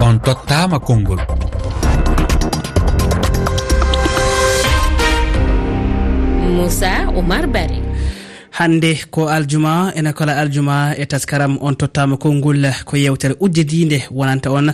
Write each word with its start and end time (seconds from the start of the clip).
on 0.00 0.20
tottama 0.20 0.78
konngol. 0.80 1.18
Moussa 6.56 6.92
oumar 7.14 7.46
bari. 7.46 7.85
hande 8.58 8.96
ko 9.10 9.28
aljuma 9.28 9.92
ene 9.96 10.12
kala 10.12 10.32
aljuma 10.40 10.94
e 10.96 11.04
taskaram 11.06 11.58
on 11.60 11.74
tottama 11.76 12.16
konngol 12.16 12.64
ko 12.86 12.96
yewtere 12.96 13.34
uddidinde 13.40 13.98
wonanta 14.10 14.50
on. 14.50 14.72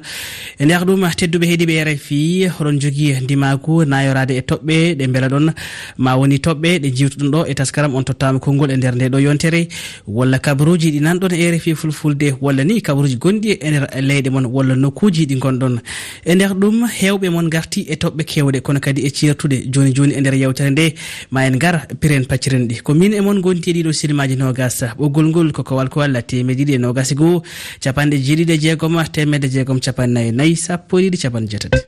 E 0.58 0.64
nder 0.64 0.84
ɗum 0.86 1.02
tedduɓe 1.18 1.46
heeɗiɓe 1.50 1.84
rfi 1.84 2.46
oɗon 2.60 2.78
jogui 2.80 3.20
ndimagu 3.22 3.84
nayorade 3.84 4.36
e 4.38 4.40
toɓɓe 4.40 4.94
ɗe 4.94 5.06
beela 5.08 5.28
ɗon. 5.28 5.52
Ma 5.98 6.14
woni 6.16 6.38
toɓɓe 6.38 6.78
ɗe 6.78 6.88
jiwtuɗon 6.94 7.30
ɗo 7.30 7.46
e 7.50 7.54
taskaram 7.54 7.94
on 7.94 8.04
tottama 8.04 8.38
konngol 8.38 8.70
e 8.70 8.76
nder 8.76 8.94
nde 8.94 9.08
ɗo 9.08 9.18
yontere. 9.18 9.68
Walla 10.06 10.38
kabaruji 10.38 10.90
ɗi 10.92 11.00
nanɗon 11.00 11.32
e 11.34 11.50
rfi 11.50 11.74
fulfulde 11.74 12.36
walla 12.40 12.64
ni 12.64 12.80
kabaruji 12.82 13.16
gonɗi 13.16 13.58
e 13.60 13.70
nder 13.70 13.88
leyɗe 14.00 14.30
moon 14.30 14.46
walla 14.46 14.76
nokkuji 14.76 15.26
ɗi 15.26 15.38
gonɗon 15.42 15.80
e 16.24 16.34
nder 16.34 16.54
ɗum 16.54 16.86
hewɓe 16.86 17.30
moon 17.30 17.48
garti 17.50 17.80
e 17.90 17.94
toɓɓe 17.96 18.22
kewɗe 18.24 18.60
kono 18.62 18.78
kadi 18.80 19.02
e 19.02 19.10
ceertude 19.10 19.66
joni 19.72 19.92
joni 19.92 20.14
e 20.14 20.20
nder 20.20 20.34
yewtere 20.34 20.70
nde. 20.70 20.94
Ma 21.32 21.46
en 21.46 21.58
gar 21.58 21.86
piren 22.00 22.24
pacciren 22.26 22.68
ɗi. 22.68 22.82
Ko 22.82 22.94
min 22.94 23.12
e 23.12 23.20
moon 23.20 23.40
gonti 23.42 23.71
ɗiɗo 23.72 23.92
sirimaji 23.92 24.36
nogas. 24.36 24.82
Ɓoggol 24.98 25.28
ngol 25.28 25.52
koko 25.52 25.76
walko 25.76 26.00
walla 26.00 26.22
temeɗiɗi 26.22 26.74
e 26.74 26.78
nogas 26.78 27.14
goho 27.14 27.42
capanɗe 27.80 28.16
jeeɗiɗi 28.18 28.52
e 28.52 28.58
jeegom 28.58 28.96
temedde 29.12 29.48
jeegom 29.48 29.80
capannayi 29.80 30.32
nayyi 30.32 30.56
sappo 30.56 30.98
e 30.98 31.08
ɗiɗi 31.08 31.18
capanɗe 31.22 31.48
jeetati. 31.50 31.78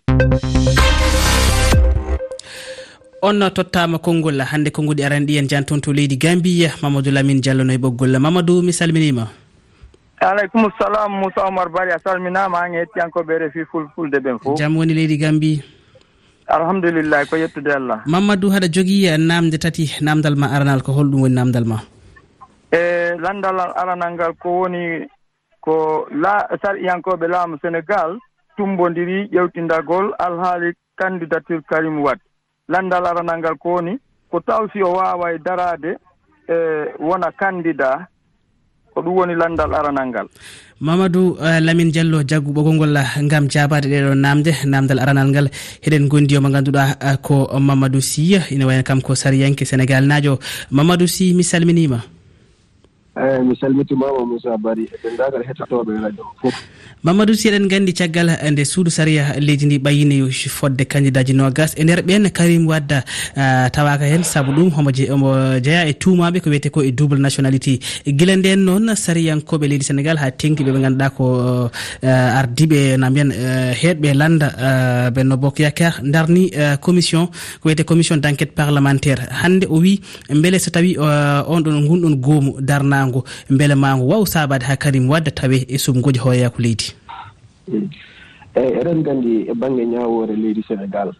On 3.22 3.40
tottama 3.50 3.98
konngol 3.98 4.40
hannde 4.40 4.70
konnguɗi 4.70 5.04
aran 5.04 5.24
ɗi 5.26 5.38
en 5.38 5.48
jan 5.48 5.64
toon 5.64 5.80
to 5.80 5.92
leydi 5.92 6.16
gambiya 6.16 6.74
mamadou 6.82 7.10
lamine 7.10 7.40
diallo 7.40 7.64
no 7.64 7.72
e 7.72 7.78
ɓoggol. 7.78 8.18
Mamadou 8.18 8.62
mi 8.62 8.72
salminima. 8.72 9.28
Aleykum 10.20 10.70
salam 10.78 11.12
moussa 11.20 11.44
omar 11.46 11.68
bari 11.68 11.92
a 11.92 11.98
salminama 11.98 12.58
an 12.64 12.72
hettiyankoɓe 12.72 13.38
refi 13.38 13.64
fulfulde 13.70 14.18
ɓen 14.24 14.38
fof 14.40 14.58
jaam 14.58 14.76
woni 14.76 14.94
leydi 14.94 15.18
gambi 15.18 15.60
alhamdulillahi 16.48 17.26
ko 17.30 17.36
yettude 17.36 17.72
allah. 17.72 18.02
Mamadou 18.06 18.50
haɗa 18.50 18.68
jogii 18.68 19.06
e 19.06 19.16
namde 19.18 19.58
tati 19.58 19.90
namdal 20.00 20.36
ma 20.36 20.46
aranal 20.52 20.82
ko 20.82 20.92
holɗum 20.92 21.22
woni 21.22 21.34
namdal 21.34 21.64
ma? 21.64 21.78
E 22.72 23.14
landal 23.18 23.58
aranal 23.76 24.12
ngal 24.14 24.32
ko 24.42 24.48
woni 24.60 25.08
ko 25.60 26.06
la 26.12 26.48
sariyankoɓe 26.62 27.26
laamu 27.28 27.56
sénégal 27.62 28.18
tumbodiri 28.56 29.28
ƴewtindagol 29.32 30.12
alhaali 30.18 30.72
candidature 30.96 31.62
karim 31.68 32.02
wat 32.02 32.18
landal 32.68 33.06
aranal 33.06 33.38
ngal 33.38 33.56
ko 33.58 33.68
woni 33.78 33.98
ko 34.30 34.40
tawsi 34.40 34.82
o 34.82 34.92
waawa 34.92 35.32
e 35.32 35.38
daraade 35.38 35.96
e 36.48 36.54
wona 37.00 37.30
candidat 37.32 38.06
ko 38.94 39.02
ɗum 39.02 39.14
woni 39.18 39.34
landal 39.34 39.74
aranal 39.74 40.06
ngal. 40.08 40.26
Mamadou 40.80 41.34
uh, 41.38 41.58
lamin 41.60 41.90
diallo 41.90 42.22
jaggu 42.22 42.52
ɓoggol 42.54 42.74
ngol 42.78 42.96
uh, 42.96 43.10
gam 43.26 43.48
jabade 43.50 43.86
ɗeɗo 43.90 44.14
namde 44.14 44.52
namdal 44.66 44.98
aranal 45.02 45.28
ngal. 45.28 45.46
Heɗen 45.82 46.08
gondi 46.08 46.36
o 46.36 46.40
mo 46.40 46.48
ganduɗa 46.48 46.98
uh, 47.02 47.16
ko 47.22 47.48
mamadou 47.58 48.00
sy. 48.00 48.38
Ina 48.50 48.66
wayno 48.66 48.82
kam 48.86 49.00
ko 49.02 49.14
sariyanke 49.14 49.64
sénégal. 49.66 50.06
Najo 50.06 50.38
mamadou 50.70 51.06
sy 51.06 51.34
mi 51.34 51.42
salminima. 51.42 52.13
eyi 53.16 53.44
mi 53.46 53.54
salmitimama 53.56 54.26
moussa 54.26 54.56
bari 54.58 54.84
e 54.94 54.96
denndagal 55.02 55.42
hettotoɓe 55.48 55.90
e 55.96 56.00
radio 56.02 56.24
fof. 56.40 56.54
Mamadou 57.04 57.34
sy 57.34 57.48
eɗen 57.48 57.68
gandi 57.68 57.92
caggal 57.94 58.28
e 58.30 58.50
nde 58.50 58.64
suudu 58.64 58.90
saria 58.90 59.38
leydi 59.38 59.66
ndi 59.66 59.78
ɓayini 59.78 60.16
fodde 60.48 60.84
candidat 60.84 61.26
ji 61.26 61.34
nogas 61.34 61.74
e 61.76 61.84
nder 61.84 62.02
ɓen 62.02 62.30
karim 62.32 62.66
wadda 62.66 63.04
eh, 63.36 63.70
tawaka 63.70 64.04
hen 64.04 64.24
saabu 64.24 64.52
ɗum 64.52 64.70
homo 64.74 64.90
omo 65.14 65.30
jeeya 65.62 65.86
e 65.86 65.92
tumaɓe 65.94 66.40
ko 66.40 66.50
wiyete 66.50 66.70
ko 66.70 66.82
e 66.82 66.90
double 66.92 67.18
nationalité 67.20 67.78
guila 68.06 68.36
nden 68.36 68.64
noon 68.64 68.94
sariyankoɓe 68.96 69.68
leydi 69.68 69.84
sénégal 69.84 70.16
ha 70.18 70.30
tengti 70.32 70.64
ɓeɓe 70.64 70.80
ganduɗa 70.82 71.10
ko 71.10 71.70
eh, 72.02 72.38
ardiɓe 72.40 72.96
na 72.98 73.10
mbiyan 73.10 73.30
heɗɓe 73.80 74.14
landa 74.14 75.10
benno 75.10 75.36
bokyakar 75.36 76.00
darni 76.02 76.50
commission 76.80 77.26
ko 77.60 77.68
wiyete 77.68 77.84
commission 77.84 78.16
d' 78.16 78.26
enquête 78.26 78.54
parlementaire. 78.54 79.28
Hande 79.30 79.66
o 79.70 79.78
wi 79.78 80.00
beele 80.30 80.58
so 80.58 80.70
tawi 80.70 80.96
on 80.98 81.60
ɗon 81.62 81.86
gunɗon 81.86 82.14
goomu 82.16 82.60
darna 82.60 83.03
ma 83.04 83.10
ngo 83.10 83.24
beele 83.50 83.74
ma 83.74 83.94
waw 83.96 84.24
sabade 84.26 84.64
ha 84.64 84.76
kadim 84.76 85.08
wadda 85.10 85.30
tawe 85.30 85.56
e 85.68 85.78
sumgoji 85.78 86.18
hooyaku 86.18 86.62
leydi. 86.62 86.84
Eyyi 88.54 88.72
eɗen 88.80 89.02
gandi 89.02 89.46
e 89.50 89.54
banggue 89.54 89.86
ñawore 89.86 90.36
leydi 90.36 90.62
sénégal. 90.68 91.12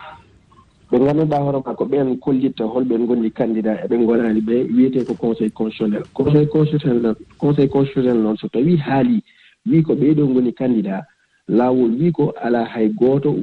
Ɓe 0.91 0.99
ngannduɗaa 1.01 1.41
hoore 1.43 1.59
maa 1.67 1.75
ko 1.75 1.85
ɓeen 1.85 2.19
kollitta 2.21 2.65
holɓen 2.65 3.01
ngonndi 3.05 3.31
candidat 3.31 3.85
eɓe 3.85 3.99
ngonaani 3.99 4.41
ɓe 4.41 4.55
wiyetee 4.77 5.05
ko 5.05 5.15
conseil 5.15 5.51
constitutionnel. 5.51 6.03
Conseil 6.15 6.47
constitutionnel 6.49 7.15
conseil 7.39 7.69
constitutionnel 7.69 8.23
noon 8.23 8.37
so 8.37 8.49
tawii 8.49 8.77
haalii 8.77 9.23
wii 9.67 9.83
ko 9.83 9.95
ɓeeɗoo 9.95 10.29
ngoni 10.29 10.53
candidat 10.53 11.05
laawol 11.49 11.91
wii 12.01 12.13
ko 12.13 12.35
alaa 12.43 12.65
hay 12.65 12.89
gooto 12.89 13.35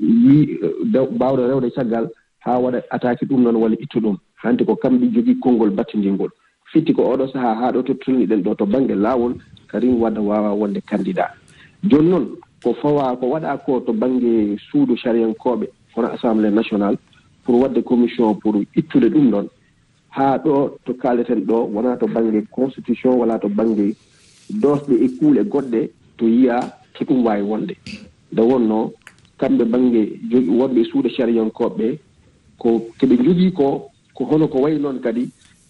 wii 0.00 0.58
baawɗo 1.18 1.46
rewde 1.48 1.70
caggal 1.74 2.08
haa 2.38 2.58
waɗa 2.58 2.82
attaque 2.90 3.26
ɗum 3.26 3.42
noon 3.42 3.56
walla 3.56 3.76
ittu 3.80 3.98
ɗum. 4.00 4.16
Hanti 4.42 4.64
ko 4.64 4.74
kamɓe 4.76 5.10
jogii 5.14 5.38
konngol 5.40 5.70
battinndingol 5.70 6.30
fitti 6.72 6.92
ko 6.94 7.02
oɗo 7.12 7.28
sahaa 7.32 7.54
haa 7.54 7.72
ɗo 7.72 7.82
to 7.82 7.94
tolniɗen 7.94 8.42
ɗo 8.42 8.54
to 8.56 8.66
baŋnge 8.66 8.94
laawol 8.94 9.34
karim 9.68 10.00
wadda 10.02 10.20
waawa 10.20 10.52
wonde 10.54 10.80
candidat 10.86 11.30
jooni 11.84 12.08
noon 12.10 12.26
ko 12.62 12.74
fawa 12.82 13.16
ko 13.16 13.26
waɗa 13.26 13.58
ko 13.64 13.80
to 13.80 13.92
baŋnge 13.92 14.56
suudu 14.70 14.96
sariyankooɓe 14.96 15.66
hono 15.94 16.08
assemblée 16.08 16.50
national 16.50 16.96
pour 17.44 17.60
wadde 17.60 17.82
commission 17.84 18.34
pour 18.34 18.54
ittude 18.76 19.08
ɗum 19.10 19.30
ɗon. 19.30 19.46
Haa 20.10 20.38
ɗo 20.38 20.78
to 20.84 20.94
kaaleten 20.94 21.40
ɗo 21.44 21.66
wonaa 21.74 21.96
to 21.96 22.06
baŋnge 22.06 22.46
constitution 22.50 23.18
wala 23.18 23.38
to 23.38 23.48
baŋnge 23.48 23.94
dosɗe 24.50 24.94
e 25.04 25.08
kuule 25.18 25.42
goɗɗe 25.44 25.90
to 26.18 26.26
yiya 26.28 26.60
to 26.94 27.04
ɗum 27.04 27.24
waawi 27.24 27.42
wonde. 27.42 27.74
Nde 28.32 28.40
wonnoo 28.42 28.92
kamɓe 29.38 29.64
baŋnge 29.64 30.02
jogi 30.30 30.48
wonɓe 30.50 30.84
suuda 30.84 31.08
sariyankoɓe 31.16 31.76
ɓe 31.78 31.98
ko 32.58 32.68
keɓe 32.98 33.16
jogii 33.24 33.52
ko 33.52 33.90
ko 34.14 34.24
hono 34.24 34.46
ko 34.48 34.58
wayi 34.62 34.78
noon 34.78 35.00
kadi 35.00 35.28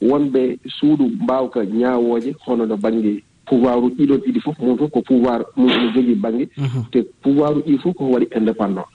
wonɓe 0.09 0.59
suudu 0.79 1.05
mbawka 1.23 1.65
ñawoje 1.65 2.35
hono 2.47 2.67
no 2.67 2.77
banggue 2.77 3.23
pouvoir 3.47 3.79
uji 3.85 3.95
ɗiɗon 3.99 4.21
ɗiɗi 4.25 4.41
fof 4.41 4.59
mum 4.59 4.79
fof 4.79 4.91
ko 4.91 5.01
pouvoir 5.03 5.41
mum 5.57 5.69
no 5.69 5.93
jogii 5.95 6.15
baŋnge 6.15 6.49
mhm. 6.57 6.83
te 6.93 6.99
pouvoir 7.23 7.53
uji 7.57 7.73
ɗi 7.73 7.79
fof 7.83 7.95
koko 7.97 8.13
waɗi 8.15 8.27
indépendant. 8.37 8.87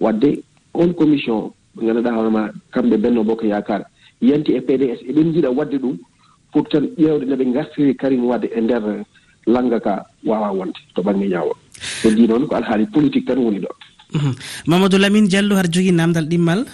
Wadde 0.00 0.42
on 0.74 0.92
commission 0.94 1.52
ɓe 1.76 1.84
ngannduɗaa 1.84 2.14
hoorema 2.16 2.50
kamɓe 2.72 2.96
benno 2.96 3.24
boo 3.24 3.36
ko 3.36 3.46
yaakar 3.46 3.82
yanti 4.20 4.52
e 4.54 4.60
pds 4.60 5.00
eɓen 5.10 5.28
njiɗa 5.30 5.50
waɗde 5.50 5.76
ɗum 5.78 5.96
pour 6.52 6.68
tan 6.68 6.84
ƴeewde 6.98 7.24
no 7.26 7.36
ɓe 7.36 7.44
ngartiri 7.46 7.94
karim 7.96 8.24
wadde 8.24 8.46
e 8.56 8.60
ndeer 8.60 9.04
lannga 9.46 9.80
kaa 9.80 10.04
waawa 10.24 10.52
wonde 10.52 10.78
to 10.94 11.02
baŋnge 11.02 11.26
ñaawol 11.28 11.56
heddi 12.04 12.26
noon 12.28 12.46
ko 12.46 12.54
alhaali 12.56 12.86
politique 12.86 13.26
tan 13.26 13.38
woni 13.38 13.58
ɗo. 13.58 13.68
Mhm. 14.14 14.32
Mamadou 14.66 14.98
lamine 14.98 15.28
diallo 15.28 15.56
haɗa 15.56 15.70
jogii 15.72 15.92
naamdal 15.92 16.26
ɗimmal. 16.28 16.64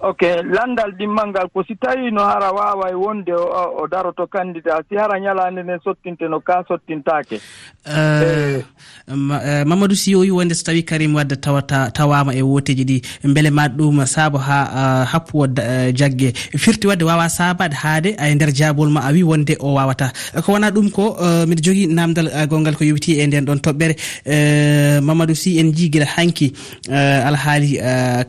ok 0.00 0.22
landal 0.46 0.92
ɗimmal 0.94 1.28
ngal 1.34 1.48
ko 1.52 1.62
si 1.66 1.74
tawi 1.74 2.10
no 2.14 2.22
hara 2.22 2.52
waaway 2.52 2.94
wonde 2.94 3.32
o 3.34 3.86
daroto 3.90 4.26
candidat 4.26 4.86
si 4.88 4.94
hara 4.96 5.18
ñalaande 5.18 5.62
nden 5.62 5.80
sottinte 5.84 6.28
no 6.30 6.38
ka 6.40 6.62
sottintaake? 6.68 7.40
Eh, 7.86 8.62
eh, 8.62 9.64
Mamadou 9.66 9.96
si 9.96 10.10
siyoyi 10.10 10.30
wonde 10.30 10.54
so 10.54 10.62
tawi 10.64 10.82
karim 10.84 11.14
wadde 11.14 11.36
tawata 11.36 11.90
tawama 11.90 12.34
e 12.34 12.42
woteji 12.42 12.84
ɗi 12.84 13.02
beele 13.34 13.50
ma 13.50 13.66
ɗum 13.68 14.06
saabo 14.06 14.38
ha 14.38 15.04
happuwo 15.04 15.46
eh, 15.56 15.92
jaggue 15.94 16.32
firti 16.56 16.86
wadde 16.86 17.02
wawa 17.04 17.28
sabade 17.28 17.74
haade 17.74 18.14
e 18.14 18.34
nder 18.34 18.52
jaabol 18.54 18.90
ma 18.90 19.00
a 19.00 19.10
wi 19.12 19.22
wonde 19.22 19.56
o 19.60 19.74
wawata. 19.74 20.12
Ko 20.44 20.52
wona 20.52 20.70
ɗum 20.70 20.90
ko 20.92 21.16
mbiɗa 21.46 21.62
jogui 21.62 21.86
namdal 21.86 22.30
gongal 22.46 22.76
ko 22.76 22.84
yowiti 22.84 23.18
e 23.18 23.26
nden 23.26 23.44
ɗon 23.44 23.58
toɓɓere. 23.66 23.94
Mamadou 25.02 25.34
si 25.34 25.58
en 25.58 25.72
jii 25.72 25.90
guila 25.90 26.06
hanki 26.06 26.52
alhaali 26.90 27.78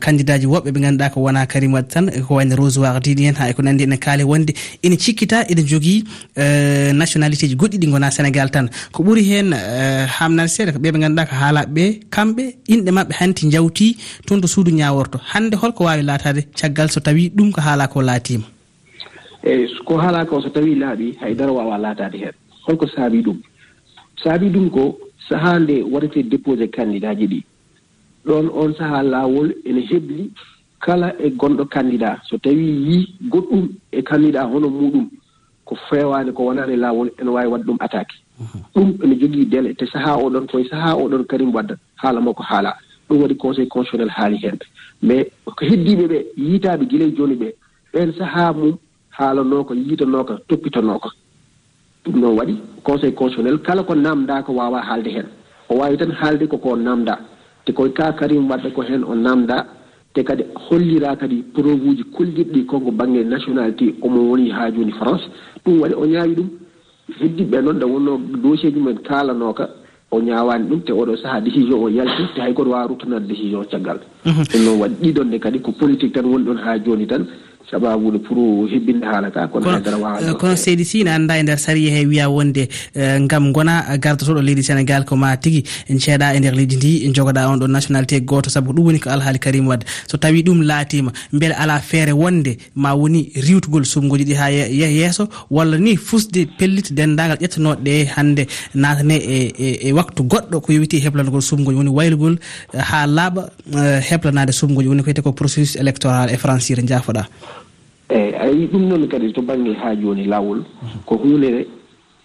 candidat 0.00 0.40
ji 0.40 0.46
woɓɓe 0.46 0.70
ɓe 0.72 0.80
ganduɗa 0.80 1.10
ko 1.12 1.20
wona 1.20 1.46
karim 1.46 1.59
kadim 1.60 1.74
waɗi 1.74 1.88
tan 1.88 2.06
ko 2.26 2.34
wayno 2.34 2.56
rosoir 2.56 3.00
dini 3.00 3.26
hen 3.28 3.34
ha 3.36 3.48
eko 3.50 3.62
nandi 3.62 3.84
ene 3.84 3.96
kaali 3.96 4.24
wonde. 4.24 4.52
Ene 4.82 4.96
cikkita 4.96 5.44
ene 5.48 5.62
jogui 5.62 6.04
eh, 6.36 6.92
nationalité 6.92 7.46
ji 7.48 7.56
goɗɗi 7.56 7.78
ɗi 7.78 7.90
gona 7.90 8.10
sénégal 8.10 8.50
tan. 8.50 8.68
Ko 8.92 9.02
ɓuuri 9.02 9.22
hen 9.28 9.52
hamnade 10.18 10.48
eh, 10.48 10.54
seeɗa 10.54 10.72
ko 10.72 10.78
ɓe 10.78 10.90
ɓe 10.92 10.98
ganduɗa 11.00 11.26
ko 11.26 11.34
haalaɓeɓe 11.36 12.00
kamɓe 12.10 12.44
inɗe 12.68 12.90
mabɓe 12.90 13.12
hanti 13.20 13.50
jawti 13.50 13.96
toon 14.26 14.40
to 14.40 14.48
suudu 14.48 14.70
ñaworto 14.70 15.20
hande 15.32 15.54
holko 15.54 15.84
wawi 15.84 16.02
laatade 16.02 16.48
caggal 16.56 16.88
so 16.90 17.00
tawi 17.00 17.30
ɗum 17.30 17.52
ko 17.52 17.60
haala 17.60 17.88
ko 17.88 18.02
laatima 18.02 18.44
eyyi 19.44 19.68
ko 19.84 19.98
haala 19.98 20.24
ko 20.24 20.40
so 20.40 20.48
tawi 20.48 20.74
laaɓi 20.74 21.16
haydara 21.20 21.52
wawa 21.52 21.78
laatade 21.78 22.16
hen 22.18 22.32
holko 22.66 22.86
saabi 22.88 23.22
ɗum. 23.22 23.36
Saabi 24.22 24.48
ɗum 24.50 24.70
ko 24.70 24.98
sahaa 25.28 25.58
nde 25.58 25.82
waɗete 25.82 26.22
déposé 26.22 26.68
candidat 26.68 27.14
ji 27.18 27.26
ɗi. 27.26 27.44
Ɗon 28.26 28.48
on 28.52 28.74
saaha 28.74 29.02
lawol 29.02 29.52
ene 29.64 29.80
hebli 29.80 30.30
kala 30.80 31.14
e 31.20 31.30
gonɗo 31.30 31.64
candidat 31.68 32.18
so 32.28 32.38
tawi 32.38 32.64
yi 32.88 33.14
goɗɗum 33.30 33.68
e 33.92 34.02
candidat 34.02 34.48
hono 34.50 34.68
muɗum 34.68 35.06
ko 35.70 35.76
fewani 35.88 36.32
ko 36.32 36.44
wonani 36.44 36.76
lawol 36.76 37.10
ene 37.20 37.30
wawi 37.30 37.46
wadde 37.46 37.64
ɗum 37.66 37.76
attaque. 37.80 38.14
Ɗum 38.74 38.98
ene 39.04 39.14
jogui 39.20 39.46
délai. 39.46 39.74
Te 39.76 39.86
saaha 39.86 40.16
oɗon 40.18 40.46
koye 40.50 40.64
saaha 40.68 40.96
oɗon 40.96 41.24
karim 41.26 41.54
wadda 41.54 41.76
haala 41.96 42.20
makko 42.20 42.42
haala. 42.42 42.74
Ɗum 43.08 43.22
waɗi 43.22 43.36
conseil 43.36 43.68
constitutionnel 43.68 44.10
haali 44.10 44.36
hen 44.42 44.58
mais 45.02 45.26
ko 45.44 45.64
heddiɓe 45.64 46.06
ɓe 46.08 46.18
yiitaɓe 46.36 46.84
gila 46.90 47.04
e 47.04 47.14
jooni 47.16 47.34
ɓe 47.34 47.54
ɓen 47.94 48.12
saaha 48.18 48.52
mum 48.52 48.76
haalanoo 49.10 49.64
ko 49.64 49.74
toppitanoka 50.48 51.08
ɗum 52.04 52.20
noon 52.20 52.36
waɗi 52.38 52.56
conseil 52.82 53.14
constitutionnel. 53.14 53.62
Kala 53.62 53.82
ko 53.84 53.94
namda 53.94 54.42
ko 54.42 54.52
wawa 54.52 54.80
haalde 54.82 55.10
hen 55.10 55.26
o 55.68 55.76
wawi 55.76 55.96
tan 55.96 56.10
haalde 56.10 56.48
koko 56.48 56.76
namda 56.76 57.18
te 57.64 57.72
koye 57.72 57.92
ka 57.92 58.12
karim 58.12 58.48
wadda 58.50 58.70
ko 58.70 58.82
hen 58.82 59.04
o 59.04 59.14
namda 59.14 59.66
te 60.14 60.22
kadi 60.24 60.44
hollira 60.68 61.16
kadi 61.16 61.42
preuve 61.54 61.88
uji 61.88 62.04
kollirɗi 62.16 62.64
konko 62.66 62.90
banggue 62.90 63.24
nationalité 63.24 63.94
omo 64.02 64.20
woni 64.30 64.50
ha 64.50 64.70
joni 64.70 64.92
france. 64.92 65.22
Ɗum 65.64 65.80
waɗi 65.80 65.94
o 65.94 66.06
ñaawi 66.06 66.34
ɗum. 66.34 66.48
Heddiɓe 67.20 67.62
noon 67.62 67.76
nde 67.76 67.84
wonno 67.84 68.18
dossier 68.42 68.72
ji 68.72 68.80
men 68.80 68.98
kalanoka 69.02 69.68
o 70.10 70.20
ñawani 70.20 70.66
ɗum 70.68 70.80
te 70.82 70.92
oɗo 70.92 71.16
saaha 71.16 71.40
décision 71.40 71.78
o 71.84 71.88
yalti 71.88 72.22
te 72.34 72.40
hay 72.40 72.52
goto 72.52 72.70
wawa 72.70 72.86
ruttanade 72.88 73.26
décision 73.28 73.64
caggal. 73.70 74.00
Mhm. 74.26 74.42
Ɗum 74.52 74.64
noon 74.64 74.80
waɗi 74.80 74.94
ɗiɗon 75.02 75.28
ne 75.30 75.38
kadi 75.38 75.60
ko 75.60 75.72
politique 75.72 76.12
tan 76.12 76.24
woni 76.26 76.44
ɗon 76.44 76.58
ha 76.58 76.78
joni 76.78 77.06
tan. 77.06 77.26
sababude 77.70 78.18
pour 78.18 78.68
hebbinde 78.68 79.04
haala 79.04 79.30
ka 79.30 79.46
kono 79.48 79.70
haydara 79.70 79.96
wawa 79.96 80.20
eh, 80.22 80.34
kono 80.40 80.56
seydi 80.56 80.84
sy 80.84 81.04
ne 81.06 81.10
annda 81.14 81.38
e 81.38 81.42
nder 81.42 81.58
sariya 81.58 81.90
he 81.96 82.06
wiya 82.06 82.28
wonde 82.28 82.68
eh, 82.94 83.18
gam 83.30 83.52
gona 83.52 83.74
gardotoɗo 84.04 84.42
leydi 84.42 84.62
sénégal 84.62 85.04
ko 85.04 85.16
ma 85.16 85.36
tigui 85.36 85.62
ceeɗa 85.88 86.34
e 86.34 86.40
nder 86.40 86.54
leydi 86.54 86.76
ndi 86.76 87.12
jogoɗa 87.14 87.46
on 87.52 87.58
ɗon 87.62 87.70
nationalité 87.70 88.20
goto 88.20 88.50
saabu 88.50 88.70
ko 88.70 88.76
ɗum 88.76 88.86
woni 88.86 89.00
ko 89.00 89.10
alhaali 89.10 89.38
karim 89.38 89.68
wadde 89.68 89.84
so 90.06 90.18
tawi 90.18 90.42
ɗum 90.42 90.62
laatima 90.62 91.12
beele 91.32 91.54
ala 91.54 91.78
feere 91.80 92.12
wonde 92.12 92.56
ma 92.74 92.94
woni 92.94 93.30
riwtugol 93.36 93.84
sumgoji 93.84 94.24
ɗi 94.24 94.34
ha 94.34 94.50
yeeso 94.50 95.28
walla 95.50 95.78
ni 95.78 95.96
fusde 95.96 96.46
pellite 96.58 96.90
dendagal 96.92 97.38
ƴettanoɗe 97.38 98.06
hande 98.16 98.46
natane 98.74 99.16
e, 99.16 99.52
e, 99.58 99.88
e 99.88 99.92
waktu 99.92 100.22
goɗɗo 100.22 100.60
ko 100.60 100.72
yowiti 100.72 100.98
heblangol 100.98 101.42
sumgoji 101.42 101.78
woni 101.78 101.90
waylugol 101.90 102.34
eh, 102.74 102.80
ha 102.80 103.06
laaɓa 103.06 103.42
heblanade 104.10 104.52
sumgoji 104.52 104.88
woni 104.88 105.02
ko 105.02 105.06
wiyete 105.06 105.22
ko 105.22 105.32
processus 105.32 105.76
électoral 105.76 106.30
e 106.30 106.36
françire 106.36 106.82
jaafoɗa 106.82 107.24
eyyi 108.10 108.34
a 108.34 108.46
yii 108.50 108.66
ɗum 108.66 108.88
noon 108.88 109.08
kadi 109.08 109.32
to 109.32 109.42
banggue 109.42 109.74
ha 109.74 109.94
joni 109.94 110.24
lawol 110.24 110.64
ko 111.06 111.16
hunde 111.16 111.66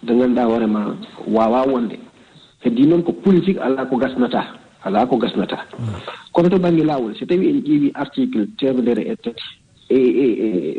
nde 0.02 0.12
ganduɗa 0.14 0.44
hoorema 0.44 0.96
wawa 1.26 1.66
wonde. 1.66 1.98
Heddi 2.64 2.86
noon 2.86 3.02
ko 3.02 3.12
politique 3.12 3.58
ala 3.60 3.86
ko 3.86 3.96
gasnata 3.96 4.44
ala 4.84 5.06
ko 5.06 5.16
gasnata 5.16 5.58
kono 6.32 6.48
to 6.48 6.58
banggue 6.58 6.84
lawol 6.84 7.14
so 7.14 7.26
tawi 7.26 7.48
en 7.48 7.60
ƴeewi 7.62 7.90
article 7.94 8.46
temedere 8.58 9.02
e 9.06 9.16
tati 9.16 9.42
e, 9.88 9.96
e 9.96 10.26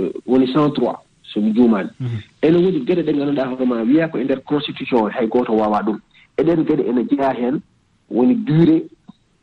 e 0.04 0.12
woni 0.25 0.48
cent 0.54 0.74
trois 0.75 0.98
somi 1.33 1.54
juumani 1.54 1.89
mhm. 2.00 2.19
ene 2.42 2.57
woni 2.57 2.80
gueɗe 2.86 3.04
ɗe 3.04 3.13
ganduɗa 3.13 3.48
hoorema 3.48 3.81
wiya 3.83 4.07
ko 4.09 4.18
e 4.18 4.24
nder 4.24 4.44
constitution 4.44 5.09
hay 5.12 5.27
goto 5.27 5.54
wawa 5.54 5.81
ɗum. 5.83 6.00
Eɗen 6.38 6.63
gueɗe 6.63 6.83
ene 6.89 7.07
jeeya 7.09 7.33
hen 7.33 7.62
woni 8.09 8.36
durée 8.36 8.83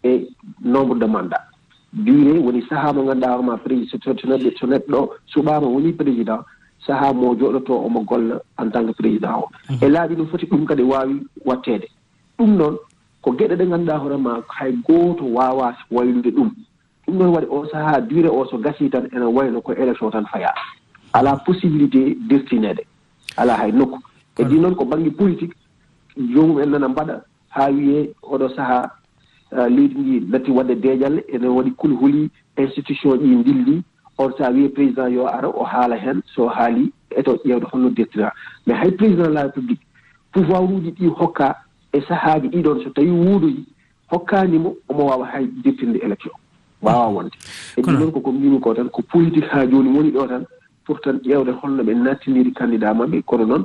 e 0.05 0.28
nombre 0.62 0.99
de 0.99 1.06
mandat 1.06 1.53
duré 1.94 2.38
woni 2.38 2.62
sahaa 2.69 2.93
mo 2.93 3.02
ngannduɗaa 3.05 3.32
hoore 3.37 3.46
ma 3.46 3.56
président 3.56 3.99
to 3.99 4.26
neɗɗo 4.26 4.50
to 4.58 4.67
neɗɗo 4.67 5.11
suɓaama 5.32 5.67
woni 5.67 5.93
président 5.93 6.41
sahaa 6.87 7.12
mo 7.12 7.35
joɗoto 7.35 7.75
omo 7.87 8.00
golla 8.05 8.41
en 8.58 8.70
tant 8.70 8.87
que 8.87 8.93
président 8.93 9.38
o. 9.43 9.49
Mhm. 9.70 9.79
E 9.85 9.88
laaɓi 9.88 10.17
no 10.17 10.26
foti 10.26 10.46
ɗum 10.46 10.67
kadi 10.67 10.82
waawi 10.82 11.23
watteede. 11.44 11.88
Ɗum 12.38 12.56
noon 12.56 12.76
ko 13.23 13.32
geɗe 13.32 13.56
ɗe 13.56 13.67
ngannduɗaa 13.67 13.99
hoorema 13.99 14.43
hay 14.49 14.73
gooto 14.87 15.25
waawa 15.25 15.75
waylude 15.91 16.31
ɗum. 16.31 16.50
Ɗum 17.06 17.17
noon 17.17 17.35
waɗi 17.35 17.46
o 17.50 17.67
sahaa 17.70 18.00
duré 18.00 18.29
o 18.29 18.44
so 18.47 18.58
gasii 18.58 18.90
tan 18.90 19.08
ene 19.14 19.25
wayno 19.25 19.61
ko 19.62 19.73
élection 19.73 20.11
tan 20.11 20.26
fayaa. 20.26 20.55
Alaa 21.12 21.37
possibilité 21.47 22.17
dirtineede. 22.29 22.85
Alaa 23.37 23.56
hay 23.56 23.73
nokku. 23.73 23.99
E 24.38 24.43
ɗi 24.44 24.61
noon 24.61 24.75
ko 24.75 24.85
baŋnge 24.85 25.11
politique 25.17 25.55
joomum 26.17 26.61
en 26.61 26.70
nana 26.70 26.88
mbaɗa 26.88 27.20
haa 27.50 27.70
wiyee 27.70 28.11
oɗo 28.23 28.49
sahaa 28.56 28.90
Euh, 29.56 29.68
leydi 29.68 29.94
ndi 29.98 30.20
natti 30.30 30.50
waɗde 30.50 30.74
deeƴal 30.74 31.22
ene 31.28 31.46
waɗi 31.46 31.70
kulhuli 31.76 32.30
institution 32.58 33.16
ɗi 33.18 33.44
dilli. 33.44 33.82
On 34.18 34.30
so 34.36 34.44
a 34.44 34.50
wiye 34.50 34.68
président 34.68 35.08
yo 35.08 35.26
ara 35.26 35.48
o 35.48 35.62
haala 35.64 35.96
heen 35.96 36.22
so 36.34 36.48
haali 36.48 36.92
eto 37.10 37.36
ƴeewde 37.44 37.64
holno 37.72 37.90
dettira 37.90 38.32
mais 38.66 38.74
hay 38.76 38.90
président 38.92 39.24
de 39.28 39.32
la 39.32 39.42
république 39.44 39.80
pouvoir 40.32 40.62
uji 40.64 40.90
ɗi 40.90 41.06
hokka 41.08 41.56
e 41.92 42.00
sahaaji 42.00 42.48
ɗiɗon 42.48 42.82
so 42.84 42.90
tawi 42.90 43.10
wuudoyi 43.10 43.64
hokkanimo 44.10 44.74
omo 44.88 45.06
waawa 45.06 45.26
hay 45.26 45.46
dirtinde 45.62 45.98
élection. 46.02 46.32
Waawa 46.82 47.08
wonde. 47.08 47.30
E 47.76 47.80
ɗi 47.80 47.92
noon 47.92 48.10
koko 48.12 48.32
mbimi 48.32 48.60
ko 48.60 48.74
tan 48.74 48.88
ko 48.88 49.02
politique 49.02 49.46
haa 49.50 49.66
jooni 49.66 49.96
woni 49.96 50.10
ɗo 50.10 50.26
tan 50.28 50.44
pour 50.84 51.00
tan 51.00 51.18
ƴeewde 51.24 51.50
holno 51.62 51.82
ɓe 51.82 51.94
nattiniri 51.94 52.52
candidat 52.52 52.94
maɓɓe. 52.94 53.22
Kono 53.22 53.44
noon 53.46 53.64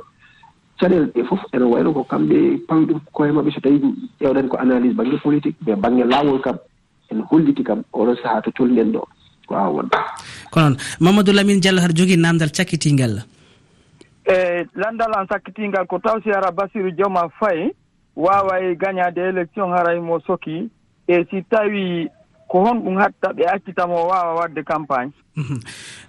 caɗele 0.80 1.06
ɗe 1.14 1.24
fof 1.28 1.40
ene 1.52 1.64
wayno 1.64 1.92
ko 1.92 2.04
kamɓe 2.04 2.66
pamɗi 2.68 2.94
koye 3.12 3.32
maɓɓe 3.32 3.50
so 3.54 3.60
tawi 3.60 3.80
ƴewɗen 4.20 4.48
ko 4.48 4.56
analyse 4.56 4.96
baŋnge 4.96 5.16
politique 5.22 5.56
mais 5.66 5.76
baŋnge 5.76 6.04
laawol 6.08 6.40
kam 6.40 6.56
ene 7.10 7.22
holliti 7.30 7.62
kam 7.62 7.82
oɗon 7.92 8.16
sahaa 8.22 8.40
to 8.42 8.50
tolɗen 8.50 8.92
ɗo. 8.92 9.02
Ko 9.46 9.54
aw 9.54 9.72
wonɗo 9.76 9.98
ko 10.50 10.60
noon. 10.60 10.76
Mamadou 11.00 11.32
lamine 11.34 11.60
diallo 11.60 11.80
haɗa 11.80 11.94
jogui 11.94 12.16
namdal 12.16 12.50
cakkitingal. 12.50 13.22
Eyi 14.26 14.66
landal 14.74 15.12
an 15.16 15.26
sakkitingal 15.26 15.86
ko 15.86 15.98
taw 15.98 16.20
si 16.22 16.30
ara 16.30 16.50
basiru 16.52 16.90
dioma 16.92 17.28
faye 17.38 17.74
wawa 18.16 18.60
e 18.60 18.76
gagnade 18.76 19.18
élection 19.18 19.72
haray 19.72 19.98
mo 20.00 20.20
soki 20.26 20.70
e 21.08 21.24
si 21.30 21.42
tawi 21.50 22.08
ko 22.50 22.64
honɗum 22.66 22.96
hatta 22.98 23.28
ɓe 23.36 23.44
accitamo 23.54 23.94
wawa 24.10 24.34
wadde 24.34 24.62
campagne. 24.66 25.12
Mhm. 25.36 25.58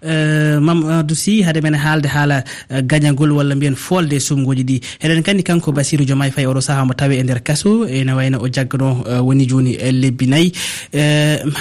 Eh, 0.01 0.57
Mamadou 0.59 1.15
sy 1.15 1.43
haade 1.45 1.61
men 1.61 1.75
e 1.75 1.77
haalde 1.77 2.07
haala 2.09 2.43
eh, 2.69 2.81
gañagol 2.81 3.31
walla 3.37 3.55
mbiyen 3.55 3.75
folde 3.75 4.13
e 4.15 4.19
sumgoji 4.19 4.63
ɗi. 4.63 4.77
Eɗen 5.03 5.21
kandi 5.23 5.43
kanko 5.43 5.71
basirou 5.71 6.05
jomay 6.07 6.31
faye 6.31 6.47
oɗo 6.47 6.61
saaha 6.61 6.85
mo 6.85 6.93
tawe 6.93 7.13
e 7.13 7.23
nder 7.23 7.43
kaso 7.43 7.85
e 7.85 8.01
ene 8.01 8.13
wayno 8.17 8.41
o 8.41 8.47
jaggano 8.49 9.05
eh, 9.05 9.21
woni 9.21 9.45
joni 9.47 9.77
lebbi 10.01 10.25
nayyi. 10.27 10.51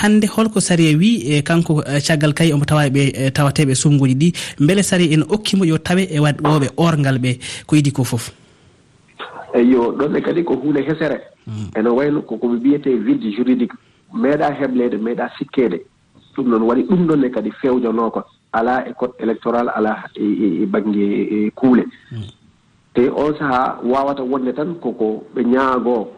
Hande 0.00 0.26
holko 0.26 0.60
sari 0.60 0.86
e 0.92 0.96
wi 0.96 1.10
e 1.36 1.42
kanko 1.42 1.82
caggal 2.06 2.32
kay 2.32 2.52
omo 2.52 2.64
tawa 2.64 2.88
ɓe 2.88 3.30
tawateɓe 3.36 3.74
sumgoji 3.74 4.14
ɗi 4.14 4.28
beele 4.66 4.82
sari 4.82 5.12
ene 5.12 5.24
okkimo 5.28 5.64
yo 5.64 5.76
tawe 5.78 6.02
e 6.08 6.18
waɗoɓe 6.18 6.68
orgal 6.76 7.18
ɓe. 7.18 7.38
Ko 7.66 7.76
yiɗi 7.76 7.92
ko 7.92 8.04
foof 8.04 8.32
eyo 9.54 9.92
ɗonne 9.98 10.20
kadi 10.22 10.44
ko 10.44 10.54
hunde 10.54 10.80
hesere. 10.88 11.20
Mm. 11.46 11.70
Ene 11.76 11.88
wayno 11.88 12.22
koko 12.22 12.46
ɓe 12.48 12.56
mbiyete 12.56 12.96
vide 12.96 13.30
juridique. 13.36 13.76
meeɗa 14.14 14.52
heblede 14.58 14.96
meeɗa 14.98 15.30
sikkede 15.38 15.84
ɗum 16.36 16.48
noon 16.48 16.62
waɗi 16.62 16.82
ɗum 16.82 17.06
ɗonne 17.06 17.30
kadi 17.30 17.50
fewjanoko 17.50 18.22
ala 18.52 18.84
e 18.88 18.92
code 18.94 19.14
électoral 19.18 19.68
ala 19.74 20.04
e, 20.16 20.24
e, 20.24 20.62
e 20.62 20.66
banggue 20.66 21.06
e, 21.30 21.50
kuule. 21.54 21.84
Hmm. 22.10 22.26
Te 22.94 23.08
on 23.08 23.34
saaha 23.38 23.78
wawata 23.84 24.22
wonde 24.22 24.52
tan 24.52 24.74
koko 24.80 25.24
ɓe 25.34 25.44
ñaago 25.44 26.08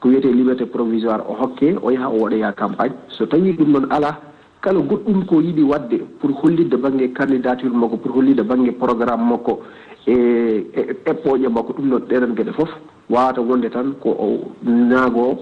ko 0.00 0.08
wiyete 0.08 0.32
liberté 0.32 0.66
provisoire 0.66 1.22
o 1.28 1.34
hokke 1.34 1.76
o 1.82 1.90
yaha 1.90 2.08
o 2.08 2.20
waɗoya 2.22 2.52
campagne. 2.52 2.94
So 3.08 3.26
tawi 3.26 3.52
ɗum 3.52 3.72
noon 3.72 3.86
ala 3.90 4.20
kala 4.60 4.80
goɗɗum 4.80 5.26
ko 5.26 5.40
yiɗi 5.40 5.62
wadde 5.62 5.98
pour 6.20 6.30
hollidde 6.42 6.76
baŋnge 6.76 7.12
candidature 7.14 7.70
makko 7.70 7.96
pour 7.96 8.12
hollidde 8.16 8.42
baŋnge 8.42 8.72
programme 8.78 9.28
makko 9.30 9.60
e 10.06 10.14
eɓɓoƴe 11.06 11.48
makko 11.48 11.72
ɗum 11.72 11.88
noon 11.88 12.02
ɗeɗon 12.08 12.34
geɗe 12.36 12.52
foof 12.52 12.70
wawata 13.10 13.40
wonde 13.40 13.70
tan 13.70 13.94
ko 14.00 14.10
o 14.10 14.52
ñaago 14.64 15.38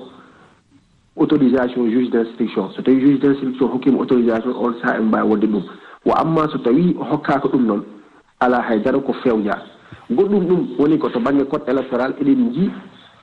autorisation 1.18 1.90
juge 1.90 2.10
d' 2.10 2.16
instruction 2.26 2.70
so 2.74 2.82
tawi 2.82 3.00
juge 3.00 3.20
d' 3.20 3.24
instruction 3.26 3.68
hokkima 3.68 3.98
autorisation 4.00 4.52
on 4.56 4.74
saha 4.82 4.98
en 4.98 5.06
mbawi 5.08 5.30
wadde 5.30 5.46
ɗum. 5.46 5.62
Wo 6.06 6.12
amma 6.14 6.48
so 6.52 6.58
tawi 6.58 6.94
hokkaka 6.98 7.48
ɗum 7.48 7.66
noon 7.66 7.82
ala 8.40 8.62
haydara 8.62 8.98
ko 9.00 9.12
fewja. 9.22 9.58
Goɗɗum 10.10 10.46
ɗum 10.46 10.66
woni 10.78 10.98
ko 10.98 11.08
to 11.08 11.20
banggue 11.20 11.44
code 11.48 11.68
électoral 11.68 12.14
eɗen 12.20 12.52
jii 12.54 12.70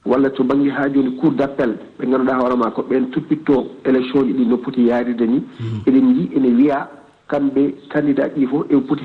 walla 0.06 0.30
to 0.30 0.44
banggue 0.44 0.70
ha 0.70 0.90
joni 0.94 1.18
cour 1.18 1.32
d' 1.32 1.42
appel 1.42 1.78
ɓe 2.00 2.06
ganduɗa 2.06 2.38
hoorema 2.40 2.72
ko 2.72 2.82
ɓen 2.84 3.10
toppitto 3.12 3.68
élection 3.86 4.26
ji 4.26 4.34
ɗi 4.34 4.46
no 4.46 4.58
poti 4.58 4.86
yarirde 4.88 5.28
ni. 5.28 5.40
Hmm. 5.60 5.82
Eɗen 5.88 6.14
jii 6.16 6.30
ene 6.36 6.56
wiya 6.56 6.90
kamɓe 7.28 7.76
candidat 7.90 8.36
ɗi 8.36 8.46
fof 8.48 8.66
eɓe 8.70 8.82
poti 8.88 9.04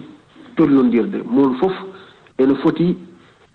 tollodirde 0.57 1.23
moon 1.31 1.55
foof 1.61 1.73
ene 2.39 2.55
foti 2.63 2.97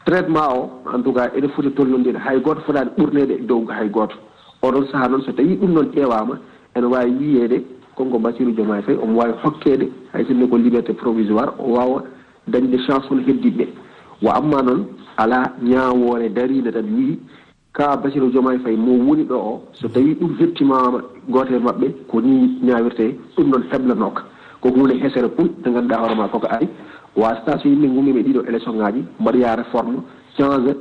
traitement 0.05 0.49
o 0.57 0.69
en 0.93 1.01
tout 1.01 1.13
cas 1.13 1.29
ene 1.35 1.47
foti 1.49 1.71
tollodirde 1.71 2.17
hay 2.17 2.39
goto 2.41 2.61
fotani 2.61 2.89
ɓurnede 2.97 3.33
e 3.33 3.45
dow 3.45 3.65
hay 3.69 3.89
goto 3.89 4.15
oɗon 4.67 4.87
saaha 4.91 5.07
noon 5.09 5.21
so 5.21 5.31
tawi 5.31 5.55
ɗum 5.55 5.71
noon 5.73 5.87
ƴeewama 5.93 6.37
ene 6.75 6.85
wawi 6.85 7.11
wiyede 7.19 7.63
konko 7.95 8.19
basiru 8.19 8.51
jomayi 8.51 8.83
fayi 8.83 8.97
omo 9.03 9.19
wawi 9.19 9.33
hokkede 9.43 9.89
hay 10.13 10.25
sinno 10.25 10.47
ko 10.47 10.57
liberté 10.57 10.93
provisoire 10.93 11.51
o 11.59 11.71
wawa 11.73 12.03
dañde 12.47 12.77
chance 12.85 13.07
on 13.11 13.19
heddiɓe. 13.25 13.67
Wa 14.21 14.35
amma 14.37 14.61
noon 14.61 14.85
ala 15.17 15.53
ñawore 15.63 16.29
daride 16.29 16.71
tan 16.71 16.85
wii 16.95 17.19
ka 17.73 17.95
basiru 17.97 18.31
jomayi 18.31 18.59
fayi 18.59 18.77
mo 18.77 18.91
woni 19.07 19.23
ɗo 19.23 19.35
o 19.35 19.61
so 19.73 19.87
tawi 19.87 20.13
ɗum 20.15 20.35
heptimama 20.39 21.01
gotere 21.29 21.59
mabɓe 21.59 21.87
ko 22.07 22.21
ni 22.21 22.59
ñawirte 22.63 23.15
ɗum 23.37 23.49
noon 23.49 23.63
heblanoka. 23.71 24.23
Ko 24.61 24.69
hunde 24.69 24.93
hesere 25.01 25.29
pul 25.29 25.49
nde 25.59 25.69
ganduɗa 25.73 25.97
hoorema 26.01 26.27
koko 26.27 26.47
ari. 26.49 26.67
Wasata 27.15 27.59
so 27.59 27.67
yimɓe 27.69 27.87
gumima 27.87 28.19
e 28.19 28.23
ɗiɗo 28.23 28.41
élection 28.47 28.75
ngaji 28.75 29.03
mbaɗoya 29.19 29.55
réforme 29.55 29.99
change 30.37 30.75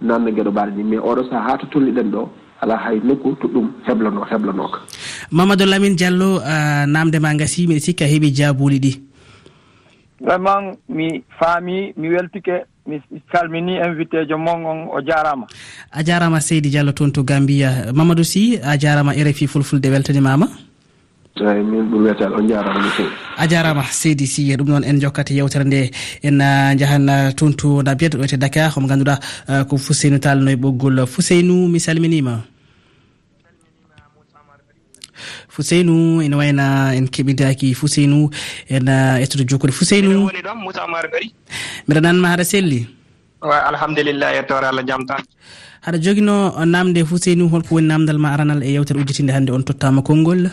nanno 0.00 0.30
gueɗo 0.30 0.50
mbaɗa 0.50 0.70
ni. 0.76 0.82
Mais 0.82 0.98
oɗo 1.00 1.24
saaha 1.30 1.50
ha 1.52 1.56
to 1.58 1.66
tolniɗen 1.66 2.10
ɗo 2.10 2.28
ala 2.60 2.76
hay 2.76 3.00
nokku 3.00 3.36
to 3.40 3.48
ɗum 3.48 3.70
heblano 3.86 4.24
heblanoka. 4.30 4.78
Mamadou 5.30 5.66
lamine 5.66 5.96
diallo 5.96 6.36
uh, 6.36 6.86
namde 6.86 7.18
ma 7.20 7.34
gasi 7.34 7.66
mbiɗa 7.66 7.80
sikka 7.80 8.04
heeɓi 8.04 8.34
jabuli 8.34 8.78
ɗi. 8.80 9.00
Vraiment 10.20 10.78
mi 10.88 11.22
faami 11.38 11.92
mi 11.96 12.08
weltike 12.08 12.66
mi 12.86 13.00
salmini 13.32 13.76
invité 13.78 14.26
jo 14.28 14.36
mon 14.38 14.64
on 14.66 14.88
o 14.92 15.00
jarama 15.00 15.46
a 15.90 16.02
jarama 16.04 16.40
seydi 16.40 16.70
diallo 16.70 16.92
toon 16.92 17.10
to 17.10 17.22
gambiya 17.24 17.92
mamadou 17.94 18.24
sy 18.24 18.58
a 18.62 18.76
jarama 18.78 19.12
rfi 19.12 19.46
fulfulde 19.46 19.86
weltanimama 19.90 20.46
eyi 21.34 21.62
min 21.66 21.82
ɓuuri 21.90 22.04
wiyete 22.04 22.24
on 22.30 22.46
jarama 22.48 22.78
no 22.78 22.90
fewi 22.96 23.10
a 23.36 23.44
jarama 23.50 23.82
seydi 23.90 24.26
sy 24.26 24.54
ɗum 24.56 24.68
noon 24.68 24.84
en 24.84 25.00
jokkati 25.02 25.34
yewtere 25.34 25.64
nde 25.64 25.90
en 26.22 26.38
jahan 26.78 27.34
toon 27.34 27.52
to 27.54 27.82
nabiyat 27.82 28.14
ɗo 28.14 28.18
wiyete 28.22 28.38
dakar 28.38 28.70
omo 28.76 28.86
ganduɗa 28.86 29.18
ko 29.68 29.76
fuseynou 29.76 30.20
tall 30.20 30.38
no 30.44 30.50
e 30.50 30.56
ɓoggol 30.56 31.06
fuseynou 31.06 31.66
mi 31.68 31.80
salminima. 31.80 32.44
Fuseynou 35.48 36.22
ene 36.22 36.34
wayna 36.36 36.94
en 36.94 37.06
keɓidaki 37.10 37.74
fuseynou 37.74 38.30
en 38.70 38.86
ettude 39.22 39.44
jokkude 39.48 39.72
fuseynou. 39.72 40.26
Woni 40.30 40.42
ɗon 40.42 40.56
moussa 40.62 40.86
maro 40.86 41.08
ɓari 41.10 41.28
mbiɗa 41.86 42.00
nanma 42.00 42.28
haɗa 42.30 42.44
selli. 42.44 42.86
Wa 43.42 43.56
alhamdulillah 43.70 44.34
yettore 44.38 44.66
allah 44.70 44.84
jaam 44.86 45.02
tan. 45.06 45.18
Haɗa 45.82 45.98
joguino 45.98 46.64
namde 46.64 47.02
fuseynou 47.04 47.48
holko 47.50 47.74
woni 47.74 47.88
namdal 47.88 48.18
ma 48.18 48.28
aranal 48.34 48.62
e 48.62 48.70
yewtere 48.70 49.00
ujjitinde 49.02 49.32
hannde 49.34 49.50
on 49.50 49.62
tottama 49.66 50.02
konngol. 50.02 50.46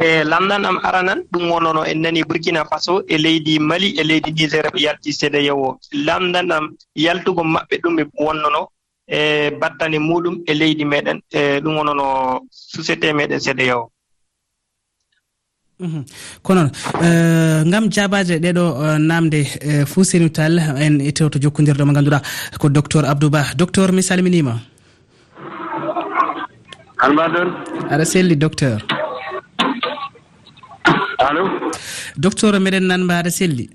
e 0.00 0.24
lamdan 0.24 0.64
am 0.64 0.78
aranan 0.82 1.20
ɗum 1.32 1.50
wonono 1.50 1.84
en 1.84 2.00
nani 2.00 2.24
burkina 2.24 2.64
faso 2.64 3.02
e 3.08 3.18
leydi 3.18 3.58
mali 3.58 3.88
e 4.00 4.02
leydi 4.04 4.30
niger 4.32 4.66
ɓe 4.72 4.80
yalti 4.80 5.12
seeɗa 5.12 5.38
yewo 5.46 5.78
lamdan 6.06 6.50
am 6.52 6.64
yaltugo 6.96 7.42
maɓɓe 7.44 7.76
ɗum 7.82 7.96
ɓe 7.96 8.04
wonnono 8.24 8.68
e 9.06 9.50
battane 9.60 9.98
muɗum 9.98 10.36
e 10.46 10.52
leydi 10.54 10.84
meɗen 10.84 11.18
e 11.30 11.60
ɗum 11.60 11.76
wonono 11.76 12.06
société 12.50 13.12
meɗen 13.12 13.40
seeɗa 13.40 13.62
cdeo 13.62 13.90
mhmm. 15.80 16.04
kono 16.42 16.70
e, 17.04 17.08
ngam 17.68 17.84
jabaje 17.90 18.38
ɗeɗo 18.44 18.64
e, 18.84 18.98
namde 18.98 19.40
e, 19.60 19.84
fou 19.84 20.04
seni 20.04 20.30
tall 20.30 20.58
en 20.58 21.00
itewto 21.00 21.38
jokkodirɗo 21.42 21.84
mo 21.84 21.92
ganduɗa 21.92 22.22
ko 22.58 22.68
docteur 22.68 23.04
abdouba 23.04 23.40
docteur 23.56 23.92
mi 23.92 24.02
salminima. 24.02 24.54
Almadon 27.04 27.48
aɗa 27.92 28.04
selli 28.04 28.36
docteur. 28.36 29.01
allo 31.28 31.42
docteur 32.16 32.54
meɗen 32.60 32.86
nanmba 32.90 33.14
aɗa 33.20 33.30
selli. 33.30 33.66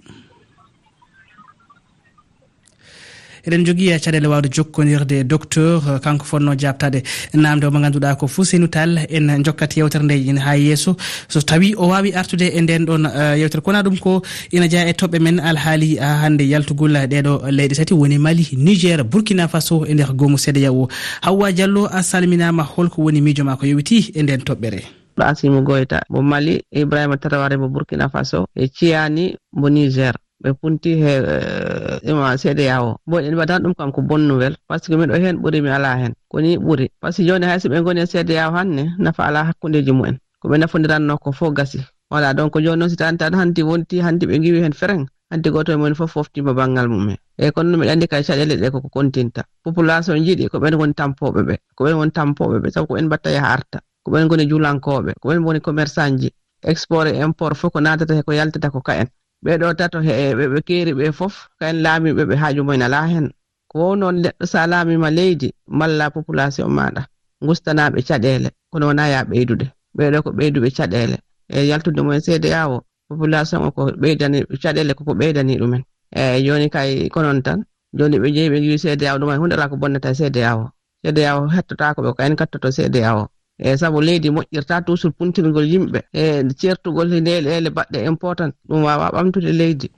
Eɗen 3.48 3.66
jogui 3.66 3.88
e 3.96 4.00
caɗele 4.00 4.28
wawde 4.28 4.50
jokkodirde 4.52 5.24
docteur 5.24 5.82
eh, 5.88 6.00
kanko 6.04 6.26
fonno 6.26 6.52
jabtade. 6.60 7.00
Namde 7.34 7.64
omo 7.68 7.80
ganduɗa 7.80 8.18
ko 8.20 8.28
fouseynou 8.28 8.68
tall 8.68 8.98
en 9.10 9.44
jokkat 9.46 9.78
yewtere 9.78 10.04
nde 10.04 10.16
ina 10.20 10.42
ha 10.42 10.58
yesso 10.58 10.98
so 11.30 11.40
tawi 11.42 11.74
o 11.78 11.88
wawi 11.88 12.12
artude 12.14 12.52
e 12.54 12.62
nden 12.62 12.84
ɗon 12.86 13.06
eh, 13.08 13.40
yewtere 13.40 13.62
kona 13.64 13.84
ɗum 13.84 13.98
ko 14.00 14.22
ina 14.52 14.68
jeeya 14.68 14.90
e 14.90 14.92
toɓɓe 14.92 15.20
men 15.22 15.40
alhaali 15.40 15.96
eh, 15.96 16.02
ha 16.02 16.26
hande 16.26 16.42
yaltugol 16.44 16.92
ɗeɗo 17.08 17.48
leyɗe 17.50 17.76
tati 17.76 17.94
woni 17.94 18.18
mali 18.18 18.50
niger 18.58 19.04
burkina 19.06 19.48
faso 19.48 19.86
e 19.86 19.94
nder 19.94 20.12
gomu 20.14 20.38
sédéya 20.38 20.72
o 20.74 20.90
hawwa 21.22 21.52
diallo 21.54 21.88
a 21.88 22.04
salminama 22.04 22.64
holko 22.64 23.02
woni 23.02 23.22
miijo 23.22 23.44
ma 23.46 23.56
ko 23.56 23.66
yowiti 23.66 24.12
e 24.14 24.24
nden 24.24 24.42
toɓɓere. 24.44 25.07
ɗo 25.18 25.24
asimu 25.26 25.62
goyta 25.68 26.02
mo 26.10 26.22
mali 26.22 26.62
ibrahima 26.72 27.18
taraware 27.18 27.58
mo 27.58 27.68
burkina 27.70 28.10
faso. 28.10 28.46
E 28.56 28.68
ciyani 28.68 29.36
mo 29.54 29.68
niger. 29.70 30.16
Ɓe 30.44 30.54
punti 30.54 30.92
he 31.02 31.14
eh, 31.18 32.10
ima 32.10 32.38
cda 32.38 32.82
o. 32.84 32.98
Bon 33.10 33.24
en 33.26 33.34
mbaɗan 33.34 33.64
ɗum 33.64 33.74
kam 33.74 33.92
ko 33.92 34.02
bon 34.02 34.20
nouvelle 34.22 34.56
par 34.68 34.80
ce 34.80 34.88
que 34.92 34.96
miɗo 34.98 35.14
hen 35.18 35.38
ɓuuri 35.42 35.62
mi 35.62 35.70
ala 35.70 35.98
hen. 35.98 36.14
Koni 36.30 36.58
ɓuuri 36.58 36.92
par 37.02 37.12
ce 37.14 37.22
que 37.24 37.28
joni 37.28 37.46
hay 37.46 37.60
so 37.60 37.70
ɓe 37.70 37.82
goni 37.84 38.02
e 38.02 38.06
cda 38.06 38.50
o 38.50 38.54
hanne 38.54 38.94
nafa 39.00 39.24
ala 39.26 39.44
hakkudeji 39.46 39.92
mumen. 39.92 40.18
Koɓe 40.42 40.58
nafodiranno 40.60 41.18
ko 41.18 41.32
fof 41.32 41.54
gasi. 41.54 41.80
Voilà 42.12 42.34
donc 42.36 42.54
joni 42.54 42.78
noon 42.80 42.90
si 42.90 42.96
tani 42.96 43.18
tan 43.18 43.34
hanti 43.34 43.64
wonti 43.64 44.00
hanti 44.00 44.26
ɓe 44.28 44.40
giwi 44.44 44.62
hen 44.62 44.74
fereng 44.74 45.08
hanti 45.32 45.50
goto 45.50 45.72
e 45.74 45.76
mumen 45.76 45.96
fof 45.96 46.12
foftima 46.12 46.54
banggal 46.54 46.88
mumen. 46.88 47.18
Eyyi 47.40 47.52
kono 47.52 47.70
noon 47.72 47.80
miɗa 47.82 47.92
andi 47.94 48.08
kay 48.08 48.24
caɗele 48.24 48.56
ɗe 48.62 48.70
koko 48.72 48.90
continta 48.90 49.42
population 49.64 50.16
jiiɗi 50.24 50.50
ko 50.52 50.60
ɓen 50.60 50.76
woni 50.76 50.94
tampoɓe 50.94 51.42
ɓe. 51.48 51.56
Ko 51.76 51.84
ɓen 51.86 51.96
woni 51.98 52.12
tampoɓe 52.12 52.60
ɓe 52.62 52.70
saabu 52.72 52.88
ko 52.88 52.94
ɓen 52.94 53.06
mbatta 53.06 53.30
e 53.32 53.34
yaha 53.34 53.50
arta 53.58 53.80
ko 54.08 54.12
ɓen 54.14 54.28
goni 54.30 54.46
julankoɓe 54.52 55.12
ko 55.22 55.26
ɓen 55.30 55.44
woni 55.46 55.60
commerçant 55.60 56.16
ji 56.22 56.30
export 56.72 57.08
e 57.12 57.20
import 57.26 57.56
fof 57.60 57.72
ko 57.74 57.80
natata 57.82 58.24
ko 58.24 58.32
yaltata 58.40 58.70
ko 58.74 58.80
ka'en 58.88 59.08
ɓeɗo 59.46 59.68
tato 59.80 60.00
ɓeɓe 60.00 60.60
keeri 60.68 60.92
ɓe 61.00 61.06
fof 61.12 61.36
ka'en 61.60 61.78
laamiɓe 61.84 62.24
ɓe 62.30 62.36
haaju 62.42 62.62
mumen 62.64 62.82
ala 62.88 63.00
hen. 63.12 63.28
Ko 63.70 63.76
wow 63.80 63.96
noon 64.00 64.16
neɗɗo 64.24 64.46
sa 64.52 64.68
laamima 64.72 65.10
leydi 65.18 65.50
malla 65.80 66.06
population 66.16 66.70
maɗa 66.78 67.02
gustanaɓe 67.48 68.00
caɗele 68.08 68.50
kono 68.72 68.86
wona 68.90 69.04
ya 69.14 69.20
ɓeydude. 69.30 69.66
Ɓeɗo 69.98 70.18
ko 70.24 70.30
ɓeyduɓe 70.38 70.70
caɗele 70.78 71.18
e 71.50 71.68
yaltude 71.70 72.00
mumen 72.02 72.22
seede 72.22 72.48
yawo 72.56 72.78
population 73.10 73.60
o 73.68 73.72
ko 73.76 73.82
ɓeydani 74.02 74.38
caɗele 74.64 74.94
koko 74.98 75.14
ɓeydani 75.20 75.54
ɗumen. 75.60 75.84
Eyi 76.16 76.46
joni 76.48 76.70
kay 76.76 77.10
konon 77.10 77.42
tan 77.46 77.60
joni 77.98 78.18
ɓe 78.22 78.28
jeeyi 78.36 78.50
ɓe 78.54 78.58
jii 78.64 78.78
seede 78.84 79.04
yawo 79.06 79.20
ɗumen 79.20 79.38
hunde 79.40 79.54
ala 79.56 79.68
ko 79.70 79.76
bonnata 79.76 80.16
seede 80.16 80.40
yawo 80.48 80.66
seede 81.04 81.22
yawo 81.28 81.42
hettotako 81.56 82.00
ɓe 82.06 82.12
ko 82.16 82.24
en 82.24 82.36
kattoto 82.40 82.72
seede 82.72 83.00
yawo 83.08 83.28
e 83.60 83.78
sabu 83.78 84.02
leydi 84.02 84.30
moƴƴirta 84.30 84.84
toujours 84.86 85.14
puntirgol 85.18 85.66
yimɓe. 85.66 86.00
Eh, 86.14 86.40
e 86.40 86.54
certugol 86.60 87.08
ndele 87.22 87.48
ele 87.58 87.70
baɗɗe 87.70 88.06
important. 88.06 88.54
Ɗum 88.70 88.84
wawa 88.84 89.12
ɓamtude 89.12 89.52
leydi. 89.52 89.90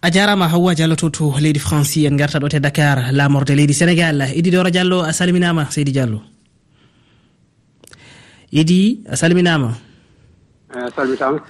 A 0.00 0.10
jarama 0.10 0.48
hawwa 0.48 0.74
diallo 0.74 0.96
to 0.96 1.10
to 1.10 1.34
leydi 1.40 1.58
franci 1.58 2.06
en 2.06 2.16
garta 2.16 2.38
ɗo 2.38 2.48
te 2.48 2.60
dakar 2.60 3.12
lamorde 3.12 3.54
leydi 3.54 3.74
sénégal. 3.74 4.30
Idi 4.34 4.50
dora 4.50 4.70
diallo 4.70 5.02
a 5.02 5.12
salminama 5.12 5.70
seydi 5.70 5.92
diallo. 5.92 6.22
Idi 8.52 9.02
a 9.08 9.16
salminama. 9.16 9.87
Eh, 10.74 10.88
salmitama. 10.94 11.40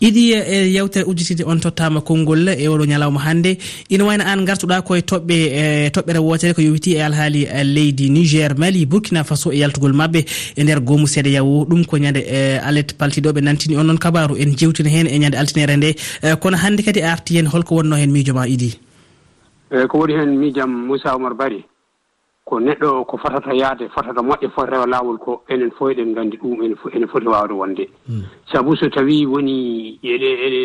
Iɗi 0.00 0.32
e, 0.34 0.38
e 0.38 0.72
yewtere 0.74 1.04
ujjitide 1.04 1.42
on 1.44 1.58
tottama 1.58 2.00
konngol 2.00 2.48
e 2.48 2.68
oɗo 2.68 2.84
ñalawma 2.86 3.18
hannde. 3.18 3.58
Ina 3.90 4.04
wayno 4.04 4.22
an 4.24 4.44
gartuɗa 4.46 4.82
koye 4.82 5.00
toɓɓe 5.02 5.34
e 5.34 5.90
toɓɓere 5.90 6.18
wotere 6.22 6.54
ko 6.54 6.62
yowiti 6.62 6.94
e 6.94 7.02
alhaali 7.02 7.42
e 7.42 7.64
leydi 7.64 8.08
niger 8.10 8.54
mali 8.56 8.86
burkina 8.86 9.24
faso 9.24 9.50
e 9.50 9.58
yaltugol 9.58 9.92
mabɓe 9.92 10.24
e 10.56 10.62
nder 10.62 10.80
goomu 10.80 11.06
seeɗa 11.06 11.30
yawo 11.30 11.64
ɗum 11.64 11.84
ko 11.86 11.96
ñande 11.98 12.22
alet 12.62 12.94
paltiɗoɓe 12.98 13.40
nantini 13.42 13.76
on 13.76 13.84
noon 13.86 13.98
kabaru 13.98 14.36
en 14.38 14.54
jewtina 14.56 14.90
hen 14.90 15.06
e 15.08 15.18
ñande 15.18 15.34
altinere 15.38 15.76
nde. 15.76 15.96
Kono 16.40 16.56
hannde 16.56 16.82
kadi 16.84 17.02
arti 17.02 17.38
hen 17.38 17.46
holko 17.50 17.74
wonno 17.74 17.96
hen 17.96 18.10
miijo 18.12 18.32
ma 18.34 18.46
iɗi? 18.46 18.78
Eyi 19.72 19.88
ko 19.88 19.98
woni 19.98 20.14
hen 20.14 20.38
miijam 20.38 20.70
moussa 20.86 21.14
oumar 21.16 21.34
bari. 21.34 21.64
ko 22.44 22.58
neɗɗo 22.60 23.04
ko 23.06 23.16
fotata 23.16 23.54
yaade 23.54 23.88
fotata 23.88 24.20
moƴƴe 24.22 24.50
fot 24.50 24.66
rewa 24.68 24.86
laawol 24.86 25.18
ko 25.18 25.42
enen 25.48 25.70
fof 25.70 25.90
eɗen 25.90 26.10
nganndi 26.10 26.36
ɗum 26.36 26.62
enen 26.62 26.76
ene 26.92 27.06
foti 27.06 27.26
waawde 27.28 27.52
wonde. 27.54 27.88
Hmm. 28.06 28.24
Sabu 28.52 28.76
so 28.76 28.88
tawii 28.88 29.26
woni 29.26 29.98
eɗe 30.02 30.28
eɗe 30.46 30.60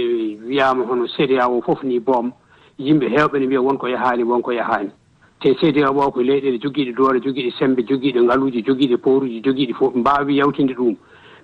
wiyaama 0.47 0.85
hono 0.85 1.05
cda 1.07 1.47
o 1.47 1.61
fof 1.61 1.83
ni 1.83 1.99
boom 1.99 2.33
yimɓe 2.79 3.07
heewɓe 3.09 3.39
ne 3.39 3.45
mbiya 3.45 3.61
wonko 3.61 3.87
yahaani 3.87 4.23
wonko 4.23 4.51
yahaani. 4.51 4.89
Te 5.39 5.53
cda 5.53 5.91
o 5.91 6.11
ko 6.11 6.21
leyɗele 6.21 6.57
jogiiɗe 6.59 6.95
doole 6.95 7.19
jogiiɗe 7.21 7.53
sembe 7.59 7.85
jogiiɗe 7.85 8.21
ngaluuji 8.23 8.63
jogiiɗe 8.65 8.97
pooruji 8.97 9.41
jogiiɗe 9.43 9.73
fof 9.73 9.93
mbaawi 9.95 10.37
yawtinde 10.37 10.73
ɗum. 10.73 10.95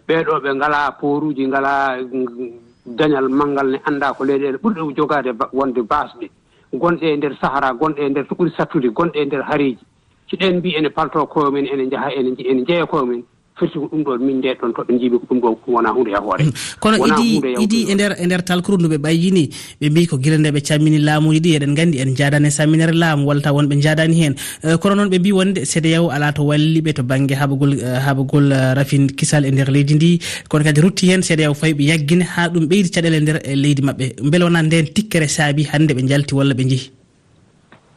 Ɓeeɗo 0.07 0.41
ɓe 0.41 0.55
ngalaa 0.55 0.91
pooruji 0.99 1.47
ngalaa 1.47 2.01
mm, 2.01 2.49
dañal 2.97 3.29
manngal 3.29 3.69
ne 3.69 3.77
anndaa 3.85 4.13
ko 4.13 4.23
leyɗele 4.25 4.57
ɓurɗe 4.57 4.95
jogaade 4.97 5.31
wonde 5.53 5.81
baasɗe. 5.81 6.29
Gonɗe 6.73 7.05
e 7.13 7.17
ndeer 7.17 7.37
sahara 7.39 7.71
gonɗe 7.73 8.01
e 8.01 8.09
ndeer 8.09 8.27
to 8.27 8.33
ɓuri 8.35 8.51
sattude 8.57 8.89
gonɗe 8.89 9.21
e 9.21 9.25
ndeer 9.25 9.43
hariiji. 9.43 9.85
so 10.33 10.37
ɗen 10.37 10.57
mbi 10.57 10.75
ene 10.75 10.89
palto 10.89 11.25
koyemumen 11.27 11.67
ene 11.67 11.89
jaha 11.91 12.09
ene 12.17 12.33
ene 12.51 12.65
jeeya 12.65 12.85
koyemumen 12.85 13.23
firti 13.59 13.77
ko 13.77 13.85
ɗum 13.91 14.03
ɗon 14.03 14.19
min 14.25 14.37
nde 14.37 14.49
ɗon 14.59 14.73
toɓe 14.73 14.99
jiimi 14.99 15.19
ko 15.19 15.25
ɗum 15.29 15.39
ɗo 15.41 15.57
wona 15.67 15.89
hunde 15.93 16.09
yahoore 16.09 16.43
mm. 16.43 16.53
kono 16.79 16.97
idi 17.05 17.41
idi 17.61 17.79
e 17.91 17.93
nder 17.93 18.15
e 18.17 18.25
nder 18.25 18.41
talkuru 18.43 18.77
ndu 18.77 18.89
ɓe 18.89 18.97
ɓayyini 18.97 19.43
ɓe 19.81 19.89
mbi 19.89 20.07
ko 20.07 20.17
gila 20.17 20.37
nde 20.37 20.49
ɓe 20.55 20.61
cammini 20.67 20.97
laamuji 20.97 21.39
ɗi 21.39 21.49
eɗen 21.57 21.71
nganndi 21.73 21.97
en 22.01 22.15
jaadani 22.15 22.47
e 22.47 22.51
samminere 22.51 22.93
laamu 22.93 23.27
walla 23.27 23.41
taw 23.41 23.53
wonɓe 23.55 23.81
jaadani 23.81 24.15
heen. 24.15 24.35
E, 24.63 24.77
kono 24.81 24.95
noon 24.95 25.09
ɓe 25.13 25.19
mbi 25.19 25.31
wonde 25.31 25.61
cdao 25.65 26.09
ala 26.09 26.33
to 26.33 26.43
walliɓe 26.49 26.93
to 26.93 27.03
banggue 27.03 27.35
haɓagol 27.37 27.73
e, 27.77 27.85
haɓagol 28.05 28.51
e, 28.51 28.73
rafin 28.73 29.07
kisal 29.13 29.45
e 29.45 29.51
nder 29.51 29.69
leydi 29.69 29.93
ndi. 29.95 30.19
Kono 30.49 30.63
kadi 30.63 30.81
rutti 30.81 31.11
hen 31.13 31.21
cdao 31.21 31.53
fawi 31.53 31.73
ɓe 31.73 31.83
yaggine 31.93 32.25
ha 32.25 32.49
ɗum 32.49 32.65
ɓeydi 32.65 32.89
caɗele 32.89 33.17
e 33.17 33.21
nder 33.21 33.37
leydi 33.55 33.81
maɓɓe. 33.85 34.05
Mbele 34.25 34.43
wona 34.43 34.61
nden 34.63 34.85
tikkere 34.93 35.27
saabi 35.27 35.69
hannde 35.69 35.93
ɓe 35.93 36.07
jalti 36.09 36.33
walla 36.35 36.53
ɓe 36.57 36.65
njehi 36.65 37.02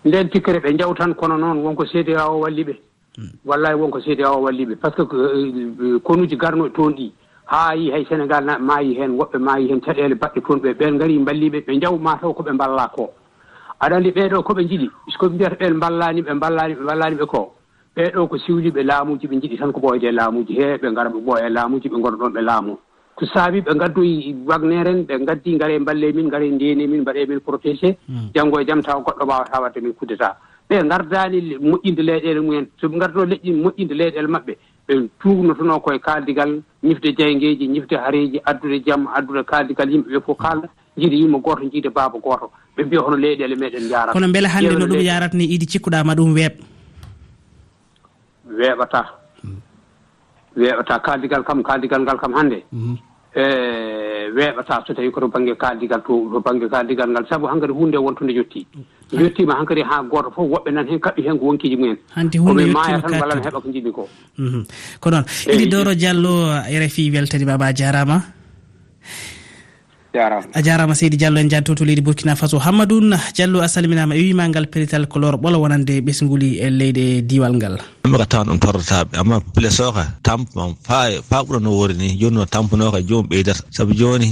nden 0.07 0.29
tikkere 0.31 0.59
ɓe 0.61 0.79
jawtan 0.79 1.15
kono 1.15 1.37
noon 1.37 1.59
wonko 1.65 1.85
cda 1.85 2.31
o 2.31 2.41
walli 2.41 2.65
ɓe 2.65 2.75
hmm. 3.19 3.31
wallahi 3.45 3.75
wonko 3.75 4.01
cda 4.01 4.31
o 4.33 4.43
walli 4.43 4.65
ɓe 4.67 4.77
par 4.77 4.93
ce 4.97 5.03
que 5.03 5.17
euh, 5.17 5.99
konuji 6.03 6.37
garnoɗe 6.37 6.73
toon 6.73 6.95
ɗi 6.95 7.13
haa 7.47 7.75
yi 7.75 7.91
hay 7.91 8.05
sénégal 8.09 8.45
naɓe 8.45 8.63
maayi 8.63 8.95
heen 8.99 9.17
woɓɓe 9.19 9.39
maayi 9.39 9.69
heen 9.69 9.81
caɗeele 9.81 10.15
baɗɗe 10.15 10.41
toon 10.47 10.59
ɓe 10.61 10.75
ɓen 10.75 10.95
ngari 10.95 11.19
mballiɓe 11.19 11.61
ɓe 11.67 11.77
njaw 11.77 11.99
mataw 11.99 12.33
ko 12.33 12.43
ɓe 12.43 12.53
mballa 12.53 12.89
ko. 12.95 13.11
Aɗa 13.81 13.97
anndi 13.97 14.11
ɓeeɗo 14.11 14.43
ko 14.43 14.53
ɓe 14.55 14.63
njiɗi. 14.65 14.91
Puisque 15.05 15.27
mbiyata 15.29 15.57
ɓen 15.57 15.75
mballani 15.77 16.23
ɓe 16.23 16.33
mballani 16.35 16.75
ɓe 16.75 16.83
mballani 16.83 17.17
ɓe 17.17 17.27
ko. 17.27 17.55
Ɓeeɗo 17.97 18.29
ko 18.29 18.39
siwliɓe 18.39 18.83
laamuji 18.83 19.27
ɓe 19.27 19.37
njiɗi 19.37 19.59
tan 19.59 19.73
ko 19.73 19.81
ɓooyde 19.81 20.13
laamuji. 20.13 20.55
He 20.55 20.77
ɓe 20.79 20.91
ngara 20.91 21.11
ɓe 21.11 21.19
ɓooya 21.27 21.49
laamuji 21.51 21.89
ɓe 21.89 21.99
ngona 21.99 22.17
ɗon 22.17 22.33
ɓe 22.33 22.41
laamu. 22.43 22.79
ko 23.16 23.25
saabi 23.26 23.61
ɓe 23.64 23.73
ngaddoyi 23.75 24.14
e 24.30 24.35
wagnere 24.46 24.90
en 24.92 25.02
ɓe 25.08 25.14
ngaddi 25.23 25.54
ngare 25.56 25.75
e 25.76 25.78
mballe 25.78 26.12
min 26.12 26.26
ngare 26.28 26.46
e 26.49 26.50
ndeni 26.50 26.87
min 26.87 27.00
mbaɗe 27.00 27.26
min 27.28 27.40
protégé. 27.40 27.96
Hmm. 28.08 28.28
Janngo 28.35 28.61
e 28.61 28.64
jam 28.66 28.82
taw 28.82 29.00
goɗɗo 29.00 29.25
wawata 29.26 29.61
wadde 29.62 29.80
min 29.80 29.94
kudeta 29.94 30.37
ɓe 30.68 30.82
gardani 30.88 31.56
moƴƴinde 31.61 32.02
leyɗele 32.02 32.40
mumen 32.40 32.66
soɓe 32.80 32.99
gardo 32.99 33.25
leƴƴi 33.25 33.50
moƴƴinde 33.62 33.94
leyɗele 33.94 34.28
maɓɓe 34.28 34.52
ɓe 34.88 34.94
tuugnotono 35.20 35.80
koye 35.80 35.99
kaaldigal 35.99 36.61
ñifde 36.85 37.08
jeyngeji 37.16 37.66
ñifde 37.68 37.96
hareji 37.96 38.40
addude 38.44 38.82
jaam 38.87 39.06
addude 39.16 39.42
kaaldigal 39.44 39.88
yimɓeɓe 39.90 40.20
fof 40.26 40.37
kaalda 40.38 40.68
jiiɗa 40.99 41.16
yimma 41.16 41.38
goto 41.38 41.62
jiide 41.73 41.88
baaba 41.88 42.18
goto 42.18 42.50
ɓe 42.76 42.85
mbiya 42.85 43.00
hono 43.00 43.16
leyɗele 43.16 43.56
meɗen 43.56 43.88
jarata 43.88 44.12
kono 44.12 44.28
beele 44.28 44.49
hannde 44.49 44.75
no 44.78 44.87
ɗum 44.87 45.00
yarata 45.00 45.37
ni 45.37 45.44
idi 45.44 45.66
cikkuɗama 45.66 46.14
ɗum 46.14 46.35
weeɓ? 46.35 46.54
Weeɓata 48.58 49.00
weeɓata 50.57 50.99
kaaldigal 51.05 51.43
kam 51.45 51.63
kaaldigal 51.63 52.01
ngal 52.03 52.19
kam 52.19 52.33
hannde 52.35 52.65
mhm. 52.73 52.97
e 53.37 53.45
weeɓata 54.37 54.83
so 54.87 54.95
tawi 54.95 55.11
koto 55.11 55.29
baŋnge 55.29 55.55
kaaldigal 55.57 56.01
to 56.07 56.15
to 56.33 56.41
baŋnge 56.41 56.69
kaaldigal 56.69 57.09
ngal. 57.11 57.25
Sabu 57.29 57.47
hankkadi 57.47 57.73
hunde 57.73 57.97
wontunde 57.97 58.33
yettii 58.33 58.67
yettima 59.13 59.55
hankkadi 59.59 59.83
haa 59.83 60.03
gooto 60.03 60.31
fof 60.35 60.47
woɓɓe 60.51 60.71
nan 60.73 60.87
heen 60.89 60.99
kaɓɓi 61.01 61.23
heen 61.27 61.39
ko 61.39 61.45
wonkiji 61.47 61.77
mumen. 61.77 61.97
Hanti 62.15 62.39
hunde 62.39 62.65
maaya 62.67 63.01
tan 63.01 63.21
walla 63.21 63.35
mi 63.37 63.43
heɓa 63.43 63.61
ko 63.63 63.69
jiɗmi 63.69 63.93
ko. 63.93 64.09
Ko 65.01 65.11
noon 65.11 65.25
iɗi 65.53 65.67
doro 65.71 65.95
diallo 65.95 66.33
rfi 66.83 67.11
weltani 67.11 67.45
baba 67.45 67.67
a 67.67 67.73
jarama. 67.73 68.36
jarama 70.16 70.46
a 70.54 70.61
jarama 70.66 70.94
seydi 71.00 71.16
diallo 71.20 71.38
en 71.40 71.49
janto 71.52 71.75
to 71.75 71.85
leydi 71.85 72.02
burkina 72.06 72.35
faso. 72.40 72.58
Hammadoun 72.66 73.14
diallo 73.37 73.58
a 73.62 73.68
salminama 73.68 74.14
e 74.16 74.23
wima 74.26 74.49
ngal 74.49 74.66
pelital 74.73 75.06
ko 75.06 75.18
ɓola 75.20 75.58
wonande 75.62 76.00
ɓesguli 76.06 76.50
e 76.64 76.70
leydi 76.70 77.23
diwal 77.28 77.54
ngal. 77.56 77.76
Maka 78.12 78.26
tawan 78.26 78.46
ɗum 78.49 78.58
torrataɓe 78.64 79.14
amma 79.20 79.40
place 79.54 79.80
o 79.80 79.92
ka 79.92 80.04
tampam 80.23 80.75
fa 80.87 80.99
fa 81.28 81.42
ɓurano 81.46 81.70
wori 81.78 81.94
ni 81.94 82.08
joni 82.20 82.37
no 82.37 82.44
tampano 82.46 82.90
ka 82.94 83.00
jomum 83.08 83.26
ɓeydata 83.30 83.62
saabu 83.70 83.92
joni 84.00 84.28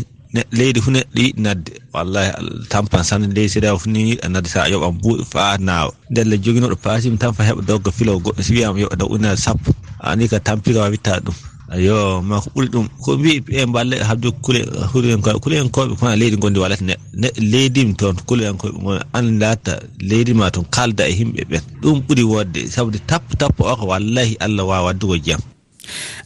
leydi 0.59 0.81
fu 0.81 0.91
neɗɗo 0.91 1.19
yiɗi 1.23 1.41
nadde. 1.45 1.73
Wallahi 1.95 2.31
tampan 2.73 3.05
sanne 3.05 3.27
leydi 3.37 3.49
seeɗa 3.55 3.79
fu 3.79 3.91
ni 3.91 4.01
yiɗa 4.11 4.29
nadde 4.29 4.49
sa 4.49 4.69
yoɓan 4.73 4.93
buuɗi 5.03 5.25
fa 5.33 5.57
nawa 5.59 5.91
ndelle 6.11 6.37
joginoɗo 6.45 6.77
paasimi 6.85 7.19
tan 7.19 7.33
fa 7.33 7.43
heɓa 7.49 7.63
dogga 7.69 7.91
filo 7.93 8.19
goɗɗo 8.25 8.43
si 8.43 8.53
wiyama 8.55 8.79
yoɓa 8.81 8.97
daw 8.99 9.09
unnere 9.15 9.37
sappo. 9.37 9.71
Ani 10.01 10.29
ka 10.29 10.39
tampika 10.41 10.91
witta 10.91 11.21
ɗum. 11.25 11.35
ayo 11.75 12.23
ma 12.23 12.41
ko 12.41 12.49
ɓuri 12.55 12.69
ɗum. 12.73 12.87
Ko 13.03 13.19
mbi 13.19 13.43
e 13.51 13.67
mballe 13.67 13.97
habde 14.09 14.31
kule 14.43 14.61
hurenkoɓe 14.93 15.39
kulehenkoɓe 15.43 15.97
kono 15.99 16.17
leydi 16.17 16.37
gondi 16.37 16.59
walata 16.61 16.85
neɗɗo 16.85 17.05
neɗɗo 17.21 17.41
leydimi 17.53 17.95
toon 17.95 18.17
kulehenkoɓe 18.27 18.73
gon 18.83 19.01
andata 19.13 19.81
leydi 20.01 20.33
ma 20.35 20.51
toon 20.51 20.65
kalda 20.71 21.09
e 21.09 21.13
yimɓe 21.19 21.43
ɓen. 21.51 21.63
Ɗum 21.83 21.99
ɓuri 22.07 22.23
wodde 22.23 22.61
sabude 22.71 22.99
tappo 23.07 23.35
tappo 23.37 23.65
o 23.67 23.77
ko 23.77 23.85
wallahi 23.91 24.37
allah 24.41 24.65
wawa 24.67 24.87
waddugo 24.87 25.17
jiyam 25.19 25.41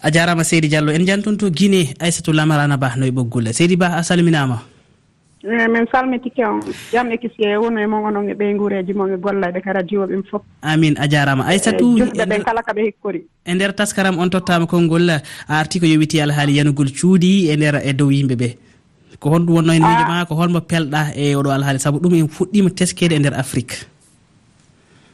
a 0.02 0.10
jarama 0.10 0.44
seydi 0.44 0.68
diallo 0.68 0.92
en 0.92 1.06
janton 1.06 1.36
to 1.36 1.50
guine 1.50 1.94
aissatou 1.98 2.32
lamarana 2.32 2.76
ba 2.76 2.94
noye 2.96 3.10
ɓoggol. 3.10 3.52
Seydi 3.52 3.76
ba 3.76 3.96
a 3.98 4.02
salminama. 4.02 4.62
eyi 5.44 5.68
min 5.68 5.86
salmitike 5.92 6.44
on. 6.44 6.60
Jam 6.92 7.10
e 7.12 7.16
kisi 7.18 7.44
e 7.44 7.56
wono 7.56 7.78
e 7.80 7.86
mon 7.86 8.04
onon 8.04 8.28
e 8.28 8.34
ɓeyguureji 8.34 8.94
mon 8.94 9.12
e 9.12 9.16
gollaɓe 9.16 9.62
radio 9.64 10.06
ɓen 10.06 10.22
fof. 10.30 10.42
Amin 10.62 10.94
a 10.98 11.06
jarama. 11.08 11.44
Eh, 11.44 11.50
Aissatou 11.50 11.98
juɓɓe 11.98 12.24
ɓen 12.26 12.42
kala 12.44 12.62
kaɓe 12.62 12.80
hekkori 12.86 13.24
e 13.44 13.54
nder 13.54 13.72
taskaram 13.74 14.18
on 14.18 14.30
tottama 14.30 14.66
konngol 14.66 15.10
a 15.10 15.22
arti 15.48 15.80
ko 15.80 15.86
yowiti 15.86 16.20
alhaali 16.20 16.56
yanugol 16.58 16.90
cuuɗi 16.92 17.48
e 17.50 17.56
nder 17.56 17.80
e 17.84 17.92
dow 17.92 18.10
yimɓeɓe. 18.10 18.48
Ko 19.20 19.30
honɗum 19.30 19.54
wonno 19.56 19.72
e 19.72 19.80
miijo 19.80 20.04
ah. 20.04 20.08
ma 20.08 20.26
ko 20.26 20.34
holmo 20.34 20.60
pelɗa 20.60 21.14
e 21.16 21.34
oɗo 21.34 21.50
alhaali. 21.50 21.78
Saabu 21.78 21.98
ɗum 21.98 22.14
en 22.14 22.28
fuɗɗima 22.28 22.70
teskede 22.70 23.14
e 23.14 23.18
nder 23.18 23.34
afrique. 23.34 23.86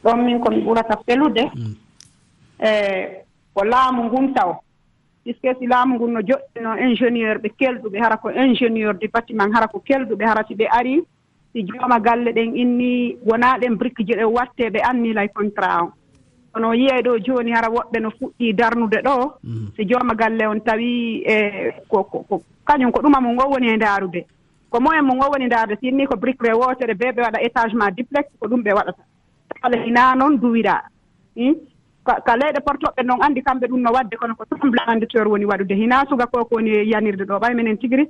Ɗon 0.03 0.17
min 0.25 0.39
komi 0.39 0.61
ɓurata 0.65 0.97
felude 1.05 1.43
mm. 1.55 1.73
e 2.59 2.67
eh, 2.67 3.23
ko 3.53 3.63
laamu 3.63 4.03
ngumta 4.03 4.41
taw. 4.41 4.64
puisque 5.25 5.57
si 5.59 5.65
laamu 5.65 5.95
ngun 5.95 6.11
no 6.13 6.21
joɗɗino 6.21 6.77
ingénieur 6.85 7.37
ɓe 7.41 7.49
kelɗuɓe 7.57 7.97
hara 7.99 8.17
ko 8.17 8.29
ingénieur 8.29 8.93
du 8.93 9.07
bâtiment 9.07 9.51
hara 9.53 9.67
ko 9.67 9.79
kelɗuɓe 9.79 10.23
hara 10.23 10.45
si 10.47 10.53
ɓe 10.53 10.67
ari 10.69 11.01
si 11.51 11.65
jooma 11.65 11.99
galle 11.99 12.31
ɗen 12.31 12.55
inni 12.55 13.17
wonaa 13.25 13.57
ɗen 13.57 13.75
brique 13.75 14.05
ji 14.05 14.13
ɗen 14.13 14.29
watte 14.29 14.69
ɓe 14.69 14.79
annilay 14.83 15.29
contrat 15.29 15.81
o. 15.81 15.91
Kono 16.53 16.73
yiyey 16.73 17.01
ɗo 17.01 17.17
jooni 17.25 17.51
hara 17.51 17.69
woɓɓe 17.69 17.99
no 18.01 18.09
fuɗɗi 18.11 18.53
darnude 18.53 19.01
ɗo 19.01 19.33
mm. 19.43 19.67
si 19.75 19.85
jooma 19.89 20.13
galle 20.13 20.45
on 20.47 20.59
tawi 20.59 21.23
e 21.25 21.71
ko 21.89 22.05
kañum 22.65 22.91
ko 22.91 23.01
ɗuma 23.01 23.19
mum 23.21 23.39
o 23.39 23.49
woni 23.49 23.67
e 23.69 23.77
ndaarude. 23.77 24.25
Ko 24.69 24.79
moyen 24.79 25.05
mum 25.05 25.19
o 25.21 25.31
woni 25.31 25.45
ndaarde 25.47 25.75
si 25.79 25.87
inni 25.87 26.05
ko 26.05 26.15
brique 26.17 26.45
re 26.45 26.53
wootere 26.53 26.93
be 26.93 27.11
ɓe 27.11 27.21
waɗa 27.21 27.41
étagement 27.41 27.91
duplex 27.97 28.25
ko 28.39 28.47
ɗum 28.47 28.61
ɓe 28.61 28.73
waɗata. 28.73 29.03
Tawala 29.49 29.83
hinaa 29.83 30.15
noon 30.15 30.37
duwiraa 30.37 30.83
hmm? 31.35 31.55
ka 32.05 32.35
leyɗe 32.37 32.59
portoɓɓe 32.65 33.03
noon 33.03 33.21
anndi 33.21 33.41
kamɓe 33.41 33.67
ɗum 33.67 33.81
no 33.81 33.91
waɗde 33.91 34.15
kono 34.17 34.35
ko 34.35 34.45
semblant 34.49 34.87
anditeur 34.89 35.27
woni 35.27 35.45
waɗude. 35.45 35.75
Hina 35.75 36.05
suga 36.09 36.25
ko 36.27 36.45
ko 36.45 36.55
woni 36.55 36.71
yanirde 36.91 37.25
ɗo 37.25 37.39
ɓay 37.39 37.53
minen 37.55 37.77
tigi 37.77 38.07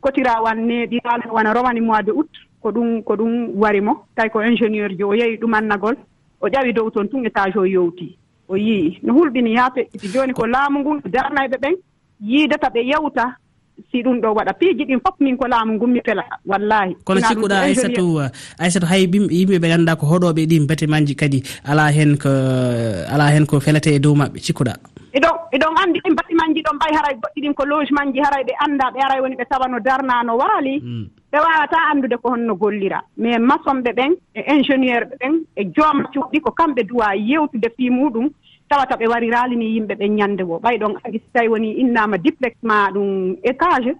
kotira 0.00 0.42
wan 0.42 0.66
neeɗi 0.66 1.00
haala 1.04 1.32
wona 1.32 1.52
rowani 1.54 1.80
mois 1.80 2.02
de 2.02 2.12
août 2.12 2.28
ko 2.62 2.70
ɗum 2.70 3.02
ko 3.02 3.14
ɗum 3.16 3.56
wari 3.56 3.80
mo. 3.80 4.04
Tawi 4.14 4.30
ko 4.30 4.40
ingénieur 4.42 4.90
ji 4.96 5.02
o 5.04 5.14
yehi 5.14 5.36
ɗumannagol 5.38 5.96
o 6.40 6.48
ƴawi 6.48 6.72
dow 6.72 6.90
toon 6.90 7.08
tun 7.08 7.24
étage 7.24 7.56
o 7.56 7.64
yowti 7.64 8.16
o 8.48 8.56
yii. 8.56 9.00
No 9.02 9.14
hulɓini 9.14 9.56
haa 9.56 9.70
feƴƴiti 9.74 10.08
jooni 10.12 10.32
ko 10.34 10.46
laamu 10.46 10.80
ngun 10.80 11.00
darnayɓe 11.04 11.56
ɓen 11.58 11.74
yiidata 12.20 12.68
ɓe 12.68 12.80
yewta 12.84 13.36
si 13.90 14.02
ɗum 14.02 14.20
ɗo 14.20 14.34
waɗa 14.34 14.52
piiji 14.58 14.84
ɗin 14.84 15.00
fof 15.00 15.16
min 15.20 15.36
ko 15.36 15.46
laamu 15.48 15.72
ngummi 15.74 16.00
pela 16.02 16.24
wallahi. 16.46 16.96
Kono 17.04 17.20
cikkuɗa 17.20 17.60
aissatou 17.64 18.18
uh, 18.20 18.28
aissatou 18.58 18.88
hay 18.88 19.06
yimɓeɓe 19.06 19.68
ganduɗa 19.68 19.96
ko 19.96 20.06
hoɗoɓe 20.06 20.46
ɗin 20.46 20.66
batimaji 20.66 21.14
kadi 21.14 21.42
ala 21.64 21.90
hen 21.92 22.16
ko 22.18 22.28
uh, 22.28 23.14
ala 23.14 23.30
hen 23.34 23.46
ko 23.46 23.60
felete 23.60 23.94
e 23.94 23.98
dow 23.98 24.14
mabɓe 24.14 24.38
cikkuɗa 24.40 24.74
eɗon 25.16 25.36
eɗon 25.52 25.74
anndi 25.82 26.00
ɗin 26.04 26.14
batimaji 26.14 26.54
ji 26.54 26.62
ɗon 26.62 26.78
ɓay 26.78 26.92
haray 26.96 27.14
goɗɗi 27.22 27.40
ɗin 27.42 27.54
ko 27.54 27.64
logement 27.64 28.12
ji 28.14 28.20
haray 28.20 28.44
ɓe 28.44 28.52
annda 28.64 28.90
ɓe 28.94 29.00
aray 29.04 29.20
woni 29.20 29.36
ɓe 29.36 29.44
tawa 29.50 29.68
no 29.68 29.78
darna 29.80 30.22
no 30.24 30.36
waali 30.36 30.80
mm. 30.80 31.04
ɓe 31.32 31.38
wawata 31.38 31.78
anndude 31.90 32.16
ko 32.22 32.30
honno 32.30 32.54
gollira. 32.56 33.02
Mais 33.16 33.38
maçon 33.38 33.82
ɓe 33.84 33.92
ɓen 33.98 34.12
e 34.34 34.40
ingénieur 34.54 35.04
ɓe 35.10 35.14
ɓen 35.20 35.34
e 35.56 35.62
jooma 35.74 36.04
cuuɗi 36.12 36.40
ko 36.40 36.50
kamɓe 36.50 36.82
duwa 36.88 37.14
yewtude 37.16 37.68
fii 37.76 37.90
muɗum 37.90 38.30
tawata 38.68 38.96
ɓe 38.96 39.06
wari 39.08 39.30
raalini 39.30 39.74
yimɓe 39.74 39.94
ɓen 39.94 40.14
ñannde 40.16 40.42
wo. 40.42 40.58
Ɓay 40.58 40.78
ɗon 40.78 40.94
agi 41.04 41.18
so 41.18 41.28
tawi 41.32 41.48
woni 41.48 41.72
innaama 41.80 42.18
duplex 42.18 42.54
ma 42.62 42.90
ɗum 42.90 43.36
étage 43.42 43.94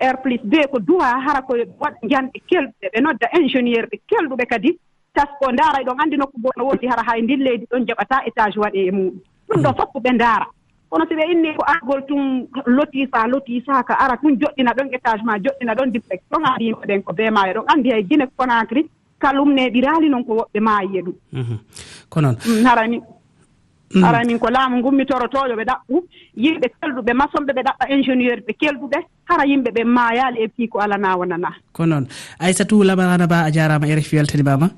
air 0.00 0.16
plus 0.22 0.40
b 0.44 0.56
ko 0.72 0.78
duwa 0.78 1.20
hara 1.26 1.42
ko 1.42 1.54
waɗa 1.80 1.96
janɗe 2.08 2.38
kelɗuɓe 2.48 2.86
ɓe 2.92 3.00
nodda 3.00 3.26
ingénieur 3.38 3.86
ɓe 3.90 3.96
kelɗuɓe 4.08 4.46
kadi 4.46 4.78
tasko 5.14 5.52
ndaaray 5.52 5.84
ɗon 5.84 6.00
anndi 6.00 6.16
nokku 6.16 6.38
boo 6.40 6.52
no 6.56 6.64
woodi 6.64 6.86
hara 6.86 7.02
hay 7.06 7.22
ndin 7.22 7.40
leydi 7.44 7.66
ɗon 7.70 7.86
jaɓata 7.86 8.24
étage 8.26 8.56
waɗe 8.58 8.80
e 8.88 8.90
muɗum. 8.90 9.20
Ɗum 9.48 9.62
ɗon 9.62 9.74
fof 9.76 9.92
ko 9.92 10.00
ɓe 10.00 10.10
ndaara. 10.14 10.46
Kono 10.90 11.04
so 11.08 11.14
ɓe 11.14 11.24
inni 11.32 11.54
ko 11.54 11.62
argol 11.66 12.02
tun 12.08 12.46
lotisa 12.66 13.26
lotiisaaka 13.26 13.94
ara 13.98 14.16
tun 14.16 14.36
joɗɗina 14.40 14.72
ɗon 14.74 14.88
étage 14.94 15.22
ma 15.24 15.38
joɗɗina 15.38 15.74
ɗon 15.74 15.92
duplex 15.92 16.20
ɗon 16.30 16.44
anndi 16.46 16.64
yimɓe 16.64 16.86
ɓen 16.86 17.02
ko 17.02 17.12
bee 17.12 17.30
maayo 17.30 17.52
ɗon 17.54 17.68
anndi 17.68 17.90
hay 17.92 18.02
guine 18.04 18.26
conacry 18.36 18.86
kalumne 19.20 19.68
raali 19.84 20.08
noon 20.08 20.24
ko 20.24 20.32
woɓɓe 20.40 20.60
maayiye 20.60 21.02
ɗum. 21.02 21.14
Mhm. 21.32 21.56
Ko 22.08 22.20
noon 22.20 22.36
harani 22.64 23.00
Mm. 23.94 24.04
ara 24.04 24.24
min 24.24 24.38
ko 24.38 24.48
laamu 24.50 24.76
ngun 24.78 24.94
mi 24.94 25.02
ngummitorotoɗo 25.02 25.54
ɓe 25.58 25.64
ɗaɓɓu. 25.70 25.96
Yimɓe 26.36 26.66
kelɗuɓe 26.80 27.12
maçonɓe 27.20 27.52
ɓe 27.56 27.62
ɗaɓɓa 27.66 27.84
ingénieur 27.94 28.38
ɓe 28.46 28.52
kelɗuɓe 28.60 28.98
hara 29.28 29.44
yimɓe 29.50 29.70
ɓe 29.74 29.82
maayali 29.84 30.38
e 30.44 30.48
fii 30.56 30.68
ko 30.68 30.78
alana 30.78 31.16
wonana 31.16 31.50
ko 31.72 31.86
noon. 31.86 32.06
Aissatou 32.38 32.84
lamarana 32.84 33.26
ba 33.26 33.44
a 33.46 33.50
jarama 33.50 33.86
rfi 33.86 34.16
weltanimama 34.16 34.70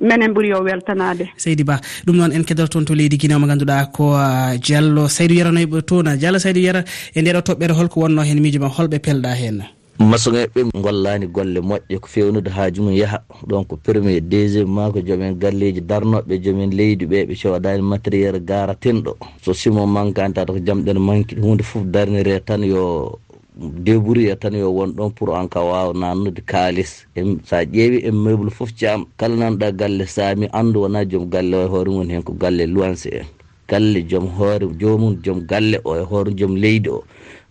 minen 0.00 0.32
ɓuuri 0.34 0.48
yo 0.48 0.62
weltanade. 0.62 1.30
Seydi 1.36 1.62
ba 1.64 1.80
ɗum 2.06 2.16
noon 2.16 2.32
en 2.32 2.42
kedoro 2.44 2.68
toon 2.68 2.84
to 2.84 2.94
leydi 2.94 3.16
guinée 3.16 3.38
mo 3.38 3.46
ganduɗa 3.46 3.92
ko 3.92 4.14
uh, 4.14 4.56
diallo. 4.58 5.06
Saydou 5.08 5.36
yaranoyɓe 5.36 5.82
toon 5.82 6.16
diallo 6.18 6.38
saydou 6.38 6.62
yara 6.62 6.82
e 7.14 7.22
ndeɗo 7.22 7.40
toɓɓere 7.46 7.72
holko 7.78 8.00
wonno 8.00 8.22
hen 8.22 8.40
miijo 8.42 8.58
ma 8.60 8.68
holɓe 8.68 8.98
pelɗa 8.98 9.34
hen. 9.38 9.62
masoŋeɓe 9.98 10.60
gollani 10.84 11.26
golle 11.26 11.60
moƴƴe 11.60 11.98
ko 12.00 12.08
fewnude 12.08 12.50
haaju 12.50 12.82
mum 12.82 12.92
yaaha 12.94 13.18
ɗon 13.48 13.64
ko 13.68 13.76
premier 13.76 14.20
deuxiéme 14.20 14.70
ma 14.70 14.90
ko 14.92 15.00
joomen 15.06 15.34
galleji 15.38 15.80
darnoɓe 15.80 16.38
joomen 16.44 16.70
leydi 16.70 17.04
ɓe 17.06 17.26
ɓe 17.28 17.34
codani 17.42 17.82
matériel 17.82 18.40
garatenɗo 18.40 19.16
so 19.44 19.52
simo 19.54 19.86
mankani 19.86 20.34
tata 20.34 20.52
ko 20.52 20.58
jamɗen 20.66 20.98
manki 20.98 21.34
hunde 21.36 21.62
foof 21.62 21.84
darnire 21.84 22.40
tan 22.44 22.62
yo 22.64 23.18
débourie 23.56 24.34
tan 24.36 24.54
yo 24.54 24.70
won 24.70 24.92
ɗon 24.96 25.10
pour 25.12 25.36
en 25.36 25.46
ka 25.48 25.60
wawa 25.60 25.92
nannude 25.94 26.40
kalis 26.46 27.06
sa 27.44 27.62
ƴeewi 27.64 27.98
e 28.04 28.10
meuble 28.10 28.50
foof 28.50 28.72
caam 28.80 29.04
kala 29.18 29.36
nanɗa 29.36 29.72
galle 29.76 30.06
saami 30.06 30.48
andu 30.52 30.80
wona 30.80 31.04
joom 31.04 31.28
galle 31.28 31.54
o 31.56 31.64
e 31.64 31.68
hoore 31.68 31.90
mum 31.90 32.08
hen 32.10 32.22
ko 32.22 32.32
galle 32.32 32.66
luwanse 32.66 33.06
en. 33.12 33.26
galle 33.72 34.00
joom 34.10 34.26
hoore 34.36 34.66
jomum 34.80 35.16
joom 35.24 35.40
galle 35.50 35.78
o 35.84 35.96
e 35.96 36.04
hoore 36.10 36.30
joom 36.38 36.54
leydi 36.62 36.88
o. 36.90 37.00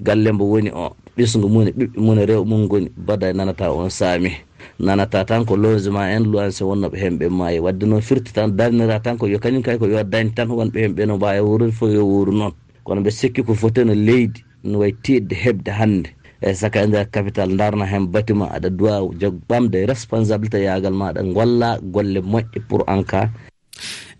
Galle 0.07 0.29
mbo 0.31 0.45
woni 0.53 0.69
o 0.69 0.85
ɓisgu 1.17 1.47
mum 1.53 1.67
e 1.67 1.71
ɓiɓɓe 1.77 1.97
mum 2.05 2.19
e 2.19 2.25
rew 2.29 2.43
mum 2.45 2.67
goni 2.71 2.87
bada 3.07 3.33
nanata 3.33 3.71
on 3.73 3.89
saami. 3.89 4.31
Nanata 4.79 5.25
tan 5.25 5.45
ko 5.45 5.55
logement 5.55 6.09
en 6.15 6.23
lowanse 6.31 6.61
wonnoɓe 6.63 6.97
hemɓe 7.03 7.25
maayi. 7.29 7.59
Wadde 7.59 7.83
noon 7.85 8.01
firti 8.01 8.31
tan 8.33 8.49
darnira 8.57 8.99
tan 8.99 9.17
ko 9.17 9.25
yo 9.27 9.37
kañum 9.39 9.63
kay 9.65 9.77
ko 9.77 9.85
yo 9.87 10.03
dañ 10.03 10.29
tan 10.35 10.47
wonɓe 10.49 10.77
hemɓe 10.83 11.05
no 11.07 11.17
mbawi 11.17 11.39
wuurude 11.41 11.71
fof 11.73 11.89
yo 11.93 12.03
wuuru 12.05 12.31
noon. 12.31 12.53
Kono 12.85 13.01
ɓe 13.01 13.11
sikki 13.11 13.41
ko 13.43 13.53
foti 13.53 13.83
no 13.85 13.93
leydi 13.93 14.43
no 14.63 14.79
way 14.79 14.91
tiɗde 15.03 15.33
heɓde 15.43 15.71
hannde. 15.79 16.09
Eyi 16.41 16.55
saka 16.55 16.81
e 16.83 16.87
nder 16.87 17.05
capital 17.11 17.49
darna 17.57 17.85
hen 17.85 18.05
batiment 18.13 18.49
aɗa 18.55 18.69
duwa 18.69 18.93
jog 19.19 19.35
ɓamde 19.49 19.85
responsabilité 19.85 20.63
yagal 20.63 20.93
maɗa 20.93 21.21
golla 21.33 21.77
golle 21.93 22.19
moƴƴe 22.21 22.59
pour 22.67 22.81
en 22.87 23.03
cas 23.03 23.29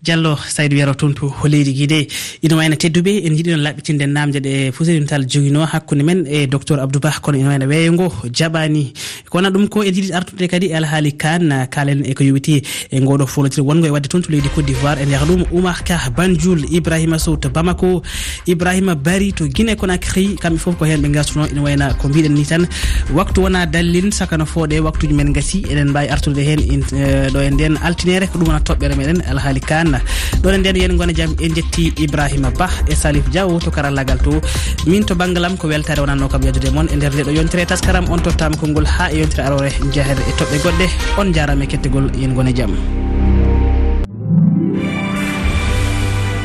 diallo 0.02 0.36
saydou 0.36 0.76
wiyaro 0.78 0.94
toon 0.96 1.14
to 1.14 1.30
leydi 1.48 1.74
guide 1.78 2.08
ina 2.42 2.56
wayno 2.56 2.76
tedduɓe 2.76 3.22
en 3.26 3.36
jiiɗi 3.38 3.52
noon 3.52 3.64
laaɓɓitinde 3.66 4.06
namde 4.08 4.40
ɗe 4.42 4.72
fusirimital 4.74 5.26
joguino 5.30 5.66
hakkude 5.66 6.04
men 6.04 6.26
e 6.28 6.48
docteur 6.48 6.80
abdou 6.80 7.00
ba 7.00 7.12
kono 7.22 7.38
ina 7.38 7.50
wayno 7.50 7.68
weeyo 7.68 7.94
ngo 7.94 8.08
jaɓani. 8.34 8.94
ko 9.32 9.38
wona 9.38 9.50
ɗum 9.50 9.70
ko 9.70 9.80
e 9.84 9.92
jiɗi 9.96 10.12
artude 10.12 10.46
kadi 10.52 10.68
e 10.68 10.76
alhaali 10.76 11.12
kane 11.16 11.68
kalen 11.72 12.04
eko 12.04 12.24
yowiti 12.24 12.62
e 12.92 13.00
ngoɗo 13.00 13.26
folotire 13.26 13.64
wongo 13.64 13.88
e 13.88 13.90
wadde 13.90 14.10
toon 14.12 14.22
to 14.22 14.30
leydi 14.30 14.50
côte 14.50 14.66
d'ivoire 14.66 15.00
en 15.00 15.08
yaha 15.10 15.26
ɗum 15.26 15.46
oumar 15.56 15.84
ka 15.88 15.96
banjul 16.12 16.66
ibrahima 16.68 17.18
sow 17.18 17.38
to 17.38 17.48
bamako 17.50 18.04
ibrahima 18.46 18.94
bari 18.96 19.32
to 19.32 19.48
guine 19.48 19.76
conakry 19.80 20.36
kamɓe 20.36 20.60
foof 20.60 20.76
ko 20.76 20.84
hen 20.86 21.00
ɓe 21.02 21.12
gastuno 21.16 21.48
ina 21.48 21.62
wayna 21.62 21.94
ko 21.94 22.10
mbiɗen 22.10 22.34
ni 22.36 22.44
tan. 22.46 22.68
Waktu 23.16 23.42
wona 23.42 23.66
dallin 23.66 24.12
sakana 24.12 24.46
fooɗe 24.46 24.84
waktuji 24.84 25.14
men 25.14 25.32
gasi 25.32 25.64
eɗen 25.64 25.90
mbawi 25.92 26.10
artude 26.10 26.44
hen 26.44 26.60
eh, 26.60 27.32
ɗo 27.32 27.40
e 27.40 27.50
nden 27.52 27.78
altinere 27.78 28.28
ko 28.28 28.38
ɗum 28.38 28.48
wona 28.52 28.60
toɓɓere 28.60 28.96
meɗen 29.00 29.24
alhaali 29.32 29.62
kane 29.62 29.98
ɗon 30.44 30.56
e 30.56 30.58
nden 30.58 30.76
yen 30.76 30.98
gona 30.98 31.14
jaam 31.16 31.32
en 31.40 31.56
jetti 31.56 31.94
ibrahima 32.04 32.52
ba 32.52 32.68
e 32.92 32.96
salif 32.96 33.30
diawo 33.32 33.60
to 33.64 33.72
karallagal 33.72 34.20
to. 34.24 34.42
Min 34.88 35.06
to 35.06 35.16
banggalam 35.16 35.56
ko 35.58 35.68
weltare 35.72 36.04
wonanno 36.04 36.28
kam 36.28 36.44
yajude 36.44 36.68
e 36.68 36.72
moon 36.76 36.88
e 36.92 36.96
nder 36.96 37.14
nde 37.14 37.24
ɗo 37.24 37.32
yontere 37.32 37.66
taskaram 37.66 38.12
on 38.12 38.20
tottama 38.20 38.58
konngol 38.60 38.86
ha 38.86 39.08
e 39.08 39.21
yewtere 39.22 39.44
arore 39.48 39.70
jaher 39.94 40.18
e 40.30 40.32
toɓɓe 40.40 40.58
goɗɗe. 40.64 40.86
On 41.20 41.34
jarama 41.34 41.64
e 41.64 41.68
kettegol 41.68 42.10
yen 42.22 42.34
gone 42.34 42.54
jaam. 42.54 42.74